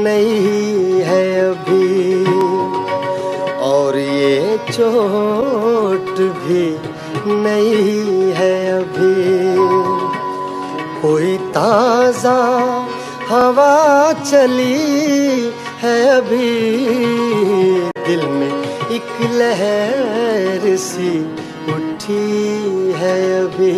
नहीं 0.02 1.00
है 1.02 1.26
अभी। 1.50 2.24
और 3.62 3.98
ये 3.98 4.58
चोट 4.72 6.20
भी 6.42 6.64
नहीं 7.26 8.32
है 8.32 8.54
अभी। 8.72 9.20
कोई 11.02 11.36
ताज़ा 11.36 12.38
हवा 13.30 14.12
चली 14.12 14.99
है 15.82 15.98
अभी 16.08 16.48
दिल 18.06 18.22
में 18.28 18.54
एक 18.94 19.10
लहर 19.32 20.64
सी 20.76 21.12
उठी 21.74 22.26
है 23.00 23.16
अभी। 23.38 23.72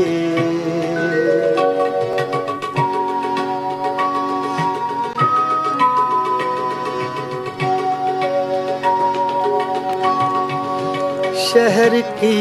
शहर 11.45 12.01
की 12.19 12.39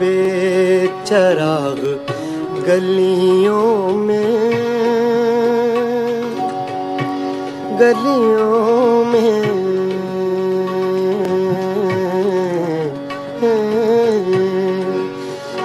बेचराग 0.00 1.80
गलियों 2.66 3.70
में, 3.96 4.34
गलियों 7.80 8.83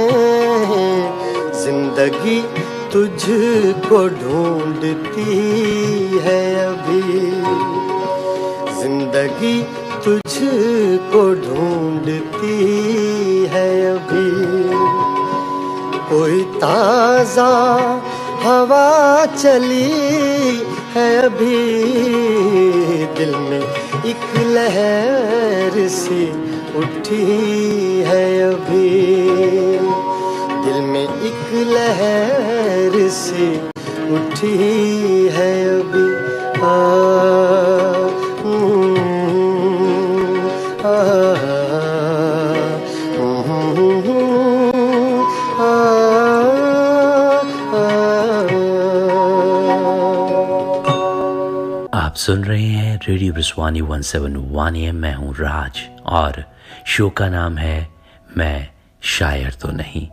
ज़िंदगी 1.53 2.43
तुझको 2.93 4.09
ढूंढती 4.09 5.39
है 6.19 6.43
अभी। 6.67 7.31
ज़िंदगी 8.83 9.63
तुझको 11.11 11.23
ढूंढती 11.45 12.57
है 13.51 13.71
अभी। 13.87 14.29
कोई 16.11 16.43
ताज़ा 16.57 17.47
हवा 18.43 18.91
चली 19.27 19.89
है 20.95 21.09
अभी। 21.23 21.59
दिल 23.19 23.35
में 23.37 23.65
एक 24.07 24.25
लहर 24.55 25.89
सी 25.89 26.23
उठी 26.79 27.27
है 28.07 28.25
अभी। 28.45 28.89
दिल 30.65 30.81
में 30.93 31.05
एक 31.05 31.53
लहर 31.73 33.09
सी 33.19 33.51
उठी 34.15 34.70
सुन 52.31 52.45
रहे 52.45 52.65
हैं 52.65 52.99
रेडियो 53.09 53.33
ब्रिस्वानी 53.33 53.81
171 53.81 54.77
एम। 54.77 54.97
मैं 54.97 55.13
हूँ 55.15 55.33
राज 55.35 55.79
और 56.07 56.45
शो 56.87 57.09
का 57.11 57.29
नाम 57.29 57.57
है 57.59 57.89
मैं 58.37 58.69
शायर 59.03 59.55
तो 59.55 59.71
नहीं। 59.71 60.07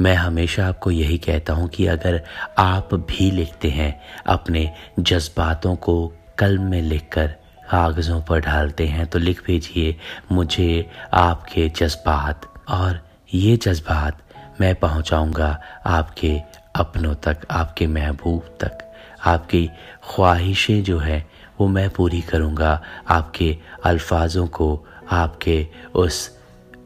मैं 0.00 0.14
हमेशा 0.14 0.68
आपको 0.68 0.90
यही 0.90 1.18
कहता 1.18 1.52
हूँ 1.52 1.68
कि 1.68 1.86
अगर 1.86 2.20
आप 2.58 2.94
भी 2.94 3.30
लिखते 3.30 3.70
हैं, 3.70 4.00
अपने 4.26 4.70
जज्बातों 4.98 5.74
को 5.76 5.96
कलम 6.38 6.62
में 6.62 6.80
लिखकर 6.82 7.26
कागज़ों 7.70 8.20
पर 8.22 8.40
डालते 8.40 8.86
हैं 8.86 9.06
तो 9.06 9.18
लिख 9.18 9.42
भेजिए 9.46 9.96
मुझे 10.32 10.90
आपके 11.14 11.68
जज्बात। 11.68 12.48
और 12.68 13.00
ये 13.34 13.56
जज्बात 13.56 14.22
मैं 14.60 14.74
पहुंचाऊँगा 14.74 15.58
आपके 15.86 16.38
अपनों 16.76 17.14
तक, 17.14 17.46
आपके 17.50 17.86
महबूब 17.88 18.56
तक। 18.60 18.78
आपकी 19.26 19.66
ख्वाहिशें 20.04 20.82
जो 20.82 20.98
है 20.98 21.31
वो 21.62 21.66
मैं 21.68 21.90
पूरी 21.90 22.20
करूँगा 22.20 22.70
आपके 23.08 23.56
अल्फाजों 23.84 24.46
को 24.46 24.66
आपके 25.10 25.66
उस 25.94 26.26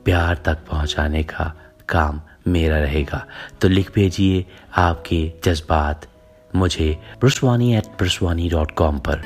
प्यार 0.05 0.43
तक 0.45 0.59
पहुँचाने 0.71 1.23
का 1.23 1.45
काम 1.89 2.21
मेरा 2.47 2.79
रहेगा। 2.79 3.25
तो 3.61 3.69
लिख 3.69 3.95
भेजिए 3.95 4.45
आपके 4.77 5.21
जज्बात 5.45 6.07
मुझे 6.55 6.97
ब्रसवानी 7.21 7.75
एट 7.77 7.87
ब्रसवानी 7.99 8.49
डॉट 8.49 8.71
कॉम 8.71 8.99
पर। 8.99 9.23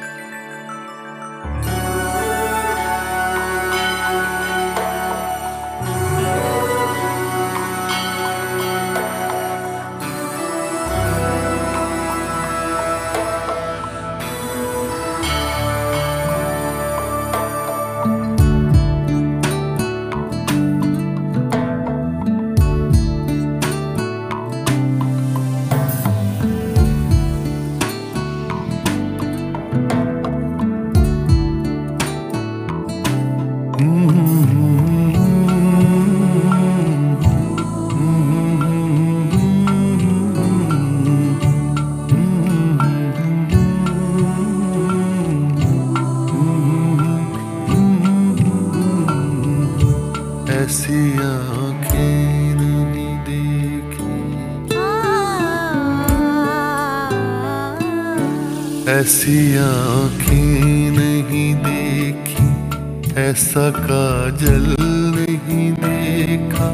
ऐसा 63.51 63.70
काजल 63.70 64.77
नहीं 64.81 65.72
देखा। 65.72 66.66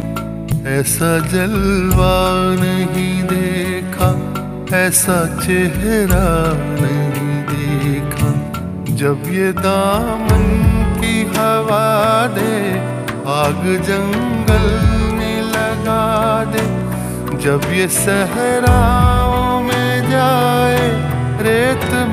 ऐसा 0.70 1.18
जलवा 1.18 2.16
नहीं 2.64 3.22
देखा। 3.22 4.08
ऐसा 4.76 5.40
चेहरा 5.40 6.52
नहीं 6.54 7.42
देखा। 7.44 8.28
जब 8.94 9.22
ये 9.26 9.52
दामन 9.52 10.44
की 11.00 11.22
हवा 11.22 12.26
दे, 12.26 12.78
आग 13.26 13.82
जंगल 13.82 14.68
में 15.16 15.42
लगा 15.42 16.44
दे। 16.44 16.66
जब 17.38 17.60
ये 17.72 17.88
सहराओं 17.88 19.60
में 19.60 20.10
जाए, 20.10 20.90
रेत 21.42 22.05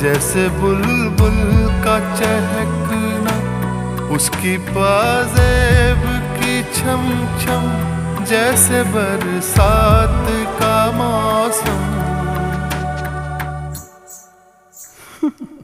जैसे 0.00 0.48
बुलबुल 0.58 1.38
का 1.84 1.96
चहकना 2.16 3.34
उसकी 4.14 4.56
पाजेब 4.68 6.02
की 6.38 6.54
छम 6.74 7.02
छम 7.42 7.64
जैसे 8.24 8.82
बरसात 8.92 10.28
का 10.60 10.76
मौसम। 10.92 11.84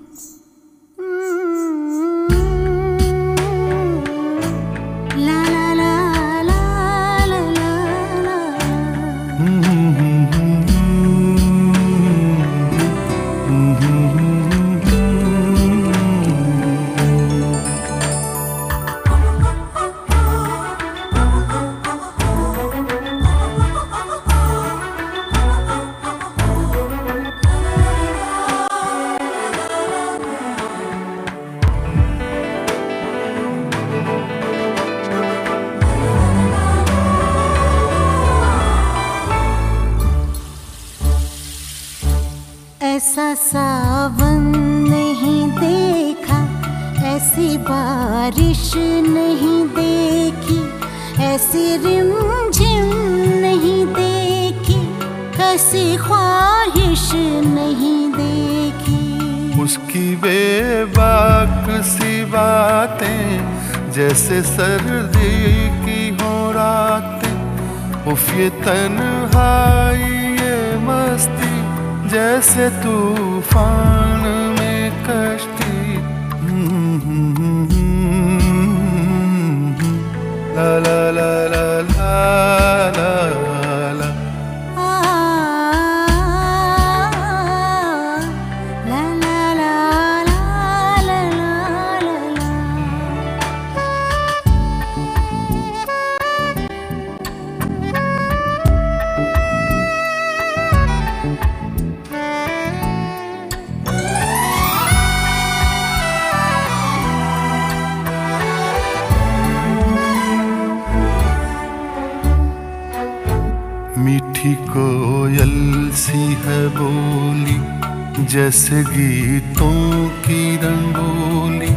गीतों 118.72 120.08
की 120.08 120.56
रंगोली 120.56 121.72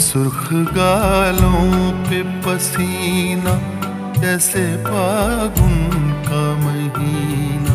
सुर्ख 0.00 0.48
गालों 0.52 1.92
पे 2.02 2.22
पसीना 2.22 3.54
जैसे 4.20 4.76
फागुन 4.76 5.76
का 6.28 6.44
महीना। 6.58 7.74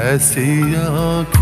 ऐसी 0.00 0.74
आँखें 0.74 1.41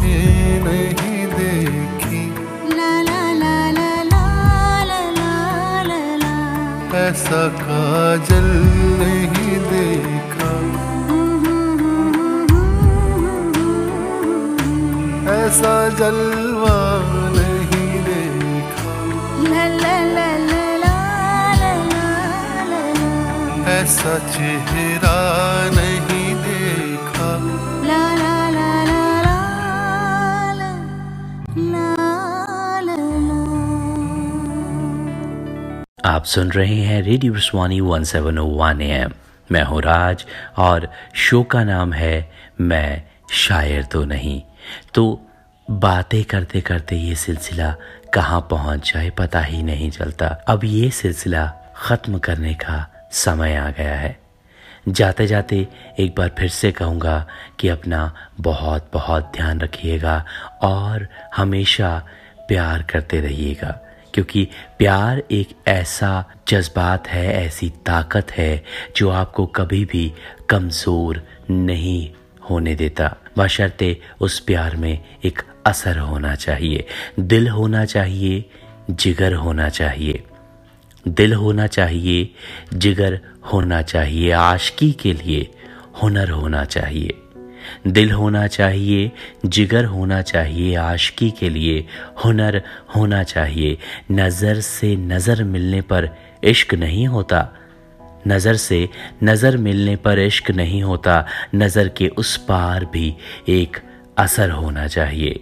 आप 36.21 36.27
सुन 36.27 36.51
रहे 36.51 36.75
हैं 36.75 37.03
रेडियो 37.03 37.39
स्वानी 37.39 37.81
1701 37.81 38.81
एम 38.83 39.13
मैं 39.53 39.63
हूँ 39.63 39.81
राज 39.83 40.25
और 40.59 40.89
शो 41.15 41.43
का 41.43 41.65
नाम 41.65 41.93
है 41.93 42.31
मैं 42.61 43.03
शायर 43.33 43.85
तो 43.85 44.05
नहीं। 44.05 44.43
तो 44.95 45.05
बातें 45.71 46.25
करते 46.25 46.61
करते 46.61 46.97
ये 46.97 47.15
सिलसिला 47.15 47.75
कहाँ 48.15 48.41
पहुँच 48.51 48.93
जाए 48.93 49.11
पता 49.11 49.41
ही 49.41 49.63
नहीं 49.63 49.91
चलता। 49.91 50.27
अब 50.27 50.65
ये 50.65 50.91
सिलसिला 50.91 51.73
ख़त्म 51.77 52.19
करने 52.19 52.55
का 52.55 52.87
समय 53.13 53.57
आ 53.57 53.71
गया 53.71 53.95
है। 53.95 54.19
जाते 54.89 55.27
जाते 55.27 55.67
एक 55.99 56.15
बार 56.19 56.35
फिर 56.39 56.49
से 56.49 56.73
कहूँगा 56.73 57.27
कि 57.61 57.69
अपना 57.69 58.15
बहुत 58.41 58.91
बहुत 58.93 59.33
ध्यान 59.37 59.61
रखिएगा 59.61 60.25
और 60.63 61.09
हमेशा 61.37 62.03
प्यार 62.49 62.83
करते 62.83 63.21
रहिएगा। 63.21 63.79
क्योंकि 64.15 64.49
प्यार 64.79 65.23
एक 65.31 65.49
ऐसा 65.69 66.25
जज्बात 66.49 67.09
है, 67.09 67.47
ऐसी 67.47 67.69
ताकत 67.69 68.33
है, 68.33 68.65
जो 68.97 69.11
आपको 69.11 69.47
कभी 69.47 69.85
भी 69.85 70.13
कमज़ोर 70.49 71.23
नहीं 71.51 72.11
होने 72.51 72.75
देता। 72.75 73.17
बशर्ते 73.39 74.01
उस 74.21 74.41
प्यार 74.41 74.77
में 74.77 75.05
एक 75.25 75.43
असर 75.67 75.99
होना 75.99 76.35
चाहिए। 76.35 76.87
दिल 77.21 77.49
होना 77.49 77.85
चाहिए, 77.85 78.45
जिगर 78.91 79.35
होना 79.35 79.69
चाहिए। 79.69 80.25
दिल 81.09 81.33
होना 81.33 81.67
चाहिए, 81.67 82.35
जिगर 82.75 83.21
होना 83.53 83.83
चाहिए। 83.83 84.31
आशकी 84.31 84.93
के 84.93 85.13
लिए 85.13 85.51
हुनर 86.03 86.31
होना 86.31 86.65
चाहिए। 86.65 87.15
दिल 87.87 88.11
होना 88.11 88.47
चाहिए, 88.47 89.11
जिगर 89.47 89.85
होना 89.85 90.23
चाहिए, 90.23 90.75
आशकी 90.75 91.31
के 91.31 91.49
लिए 91.49 91.87
हुनर 92.25 92.63
होना 92.97 93.23
चाहिए। 93.23 93.79
नज़र 94.11 94.61
से 94.61 94.97
नज़र 94.97 95.45
मिलने 95.45 95.81
पर 95.81 96.09
इश्क 96.45 96.75
नहीं 96.75 97.07
होता। 97.07 97.49
नज़र 98.29 98.57
से 98.57 98.89
नज़र 99.23 99.57
मिलने 99.57 99.97
पर 99.97 100.19
इश्क 100.19 100.51
नहीं 100.51 100.83
होता। 100.83 101.25
नज़र 101.55 101.89
के 101.89 102.09
उस 102.09 102.37
पार 102.37 102.85
भी 102.85 103.15
एक 103.49 103.77
असर 104.19 104.51
होना 104.51 104.87
चाहिए। 104.87 105.41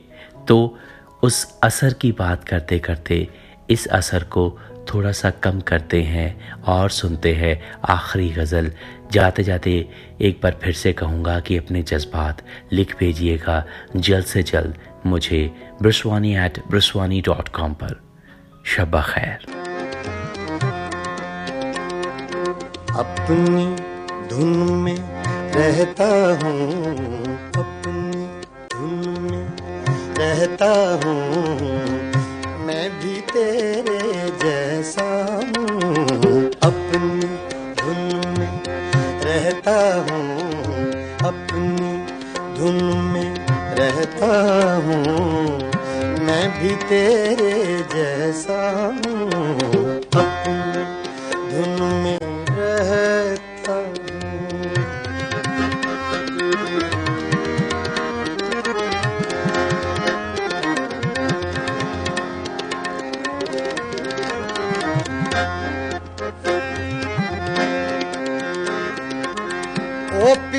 तो 0.48 0.78
उस 1.22 1.58
असर 1.62 1.92
की 1.92 2.12
बात 2.12 2.44
करते 2.44 2.78
करते 2.78 3.28
इस 3.70 3.86
असर 3.86 4.22
को 4.22 4.58
थोड़ा 4.94 5.12
सा 5.12 5.30
कम 5.30 5.60
करते 5.60 6.02
हैं 6.02 6.54
और 6.62 6.90
सुनते 6.90 7.34
हैं 7.34 7.60
आखिरी 7.84 8.28
गज़ल 8.30 8.70
जाते 9.12 9.42
जाते 9.42 9.72
एक 10.20 10.40
बार 10.42 10.56
फिर 10.62 10.72
से 10.72 10.92
कहूँगा 10.92 11.38
कि 11.40 11.56
अपने 11.56 11.82
जज्बात 11.82 12.42
लिख 12.72 12.96
भेजिएगा 12.98 13.64
जल्द 13.96 14.24
से 14.24 14.42
जल्द 14.42 14.74
मुझे 15.06 15.40
ब्रसवानी 15.82 16.34
एट 16.36 16.62
ब्रसवानी 16.70 17.20
डॉट 17.20 17.48
कॉम 17.48 17.72
पर। 17.74 17.94
शब 18.66 19.00
खैर। 19.08 19.46
अपनी 22.98 23.66
धुन 24.28 24.56
में 24.78 24.98
रहता 25.54 26.08
हूँ, 26.42 26.66
अपनी 27.56 28.26
धुन 28.72 29.22
में 29.22 29.46
रहता 30.18 30.72
हूँ, 31.04 31.24
मैं 32.66 32.86
भी 33.00 33.20
तेरे 33.30 34.00
जैसा 34.42 35.08
हूँ। 35.48 36.50
अपनी 36.62 37.17
रहता 39.68 40.12
हूँ 40.12 40.48
अपनी 41.28 41.92
धुन 42.58 42.78
में 43.12 43.34
रहता 43.78 44.30
हूँ। 44.86 45.02
मैं 46.26 46.44
भी 46.58 46.74
तेरे 46.88 47.52
जैसा 47.94 48.60
हूँ 48.98 49.28
अपनी 50.16 50.67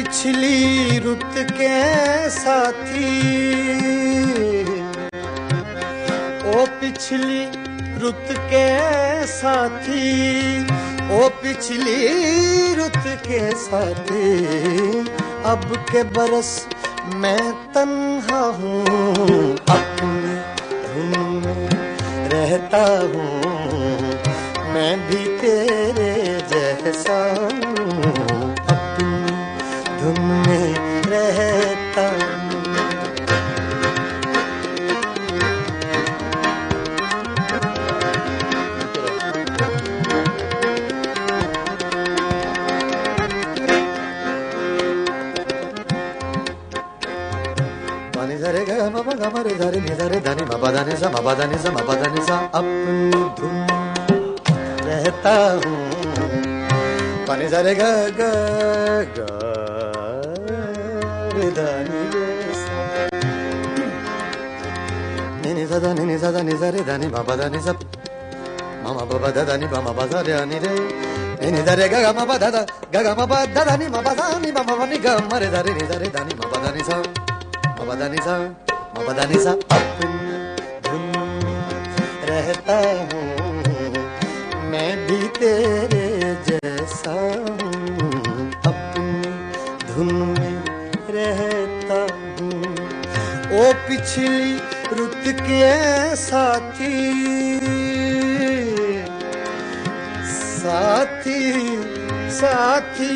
पिछली 0.09 0.99
रुत 0.99 1.35
के 1.51 2.29
साथी। 2.29 3.09
ओ 6.49 6.65
पिछली 6.79 7.43
रुत 7.99 8.31
के 8.53 8.65
साथी, 9.27 10.63
ओ 11.13 11.29
पिछली 11.43 12.73
रुत 12.73 12.97
के 13.27 13.41
साथी। 13.55 14.25
अब 15.45 15.69
के 15.91 16.03
बरस 16.17 16.51
मैं 17.15 17.51
तन्हा 17.69 18.41
हूँ, 18.57 18.81
अपने 19.69 20.35
धुन 20.87 21.41
में 21.45 21.69
रहता 22.33 22.85
हूँ। 23.13 23.29
मैं 24.73 24.93
भी 25.07 25.25
तेरे 25.37 26.13
जैसा 26.49 27.19
रहता 31.99 32.39
पानी 48.15 48.35
धरे 48.43 48.61
ग 48.69 48.71
म 48.93 48.97
प 49.07 49.09
ग 49.19 49.23
म 49.33 49.43
रे 49.47 49.53
धरे 49.61 49.79
नि 49.79 49.93
धरे 49.99 50.19
धनि 50.27 50.43
म 50.43 50.53
प 50.61 50.63
धनि 50.75 50.95
स 51.01 51.03
धनि 52.01 52.21
स 52.27 52.31
अपनी 52.59 53.21
धुन 53.39 53.57
पानी 57.27 57.47
धरे 57.53 57.73
ग 57.79 59.38
नि 65.95 66.03
नि 66.09 66.15
सा 66.19 66.29
ध 66.31 66.37
नि 66.43 66.51
नि 66.51 66.57
सा 66.59 66.59
ध 66.59 66.59
नि 66.59 66.59
सा 66.61 66.67
रे 66.75 66.81
धनि 66.89 67.07
म 67.07 67.17
प 67.27 67.29
धनि 67.39 67.59
सा 67.65 67.71
म 67.73 68.85
म 68.95 68.99
प 69.09 69.11
प 69.23 69.25
ध 69.35 69.37
धनि 69.49 69.65
प 69.71 69.75
म 69.85 69.87
प 69.97 69.99
सा 70.11 70.19
रे। 70.27 70.33
नि 70.51 70.57
रे 70.63 70.73
नि 71.41 71.47
नि 71.55 71.61
धरे 71.67 71.85
ग 71.93 71.95
ग 72.03 72.07
म 72.17 72.19
प 72.29 72.31
ध 72.43 72.45
ध 72.55 72.57
ग 72.93 72.95
ग 73.05 73.07
म 73.19 73.21
प 73.31 73.33
ध 73.55 73.57
धनि 73.69 73.85
म 73.87 73.97
प 74.05 74.07
सा 74.17 74.25
नि 74.43 74.49
म 74.51 74.59
म 74.67 74.71
प 74.79 74.81
नि 74.91 74.97
ग 75.05 75.07
म 75.31 75.33
रे 75.41 75.47
धरे 75.55 75.71
नि 75.77 75.83
धरे 75.91 76.07
धनि 76.15 76.33
म 76.39 76.43
प 76.51 76.53
धनि 76.63 76.83
सा 76.89 76.97
मबदानी 77.79 78.19
सा 78.27 78.35
मबदानी 78.95 79.37
सा। 79.43 79.51
अपनी 79.75 80.09
धुन 80.85 81.03
में 81.43 81.69
रहता 82.29 82.77
हूँ, 83.09 83.23
मैं 84.71 84.91
भी 85.07 85.19
तेरे 85.39 86.07
जैसा 86.47 87.15
हूँ। 87.59 88.11
अपनी 88.71 89.21
धुन 89.89 90.11
में 90.35 90.55
रहता 91.15 91.99
हूँ। 92.39 92.51
ओ 93.59 93.73
पिछली 93.87 94.51
रुत 94.99 95.27
के 95.39 96.15
साथी 96.15 96.95
साथी 100.29 101.43
साथी 102.39 103.13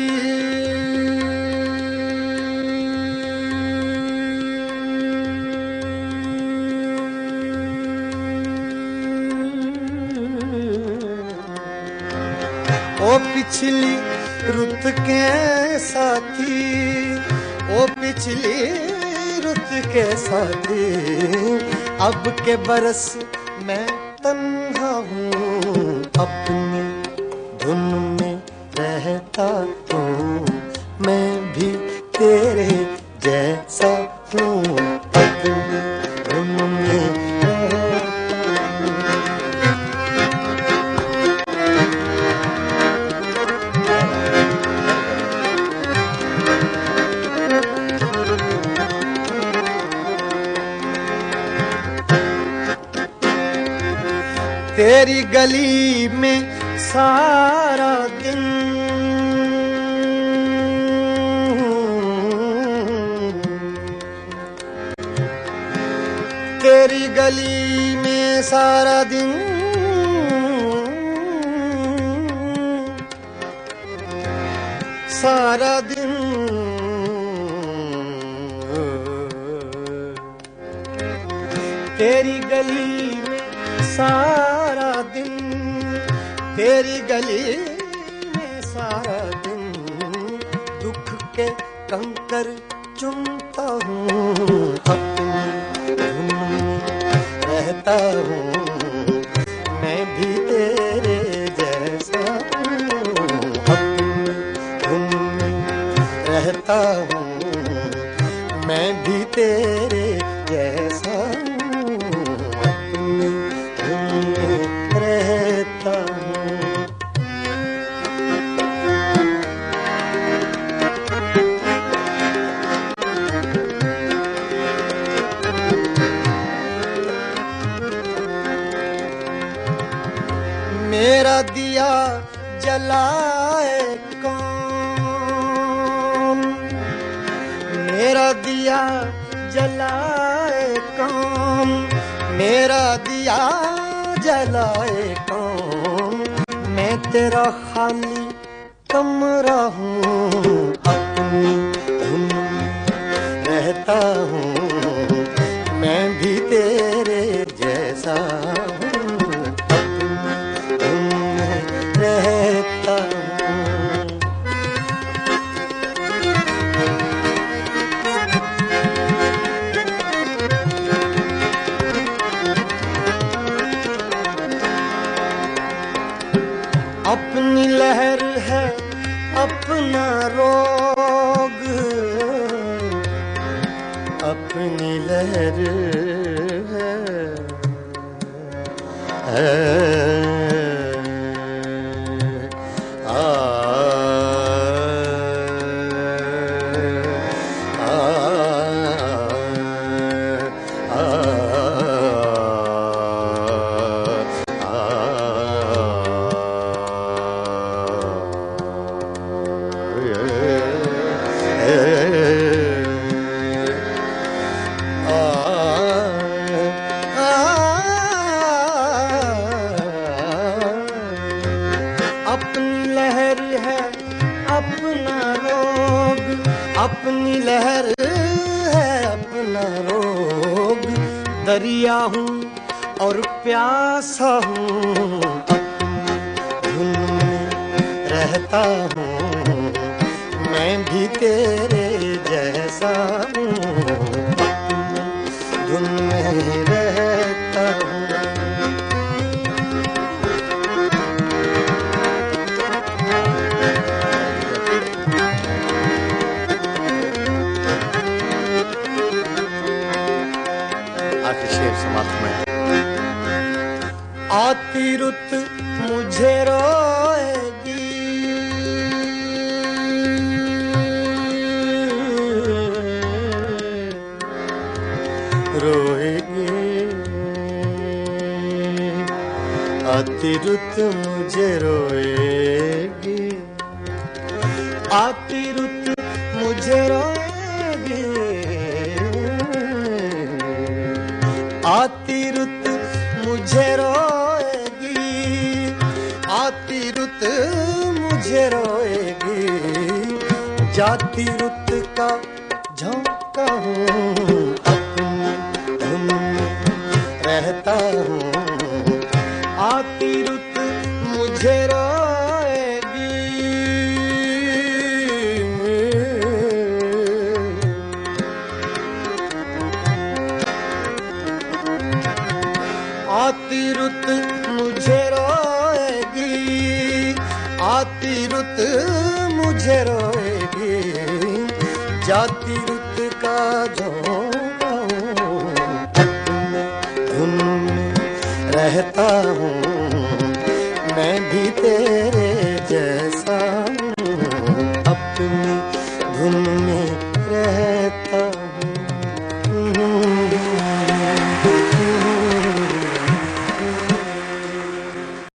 ओ 13.04 13.18
पिछली 13.24 13.94
रुत 14.56 14.86
के 15.06 15.78
साथी 15.78 16.62
ओ 17.76 17.86
पिछली 18.00 18.58
रुत 18.80 18.93
के 19.94 20.04
साथी 20.16 20.84
अब 22.06 22.28
के 22.44 22.56
बरस 22.68 23.04
मैं 23.66 23.86
तन्हा 24.24 24.92
हूँ 25.10 25.30
अपनी 26.24 26.63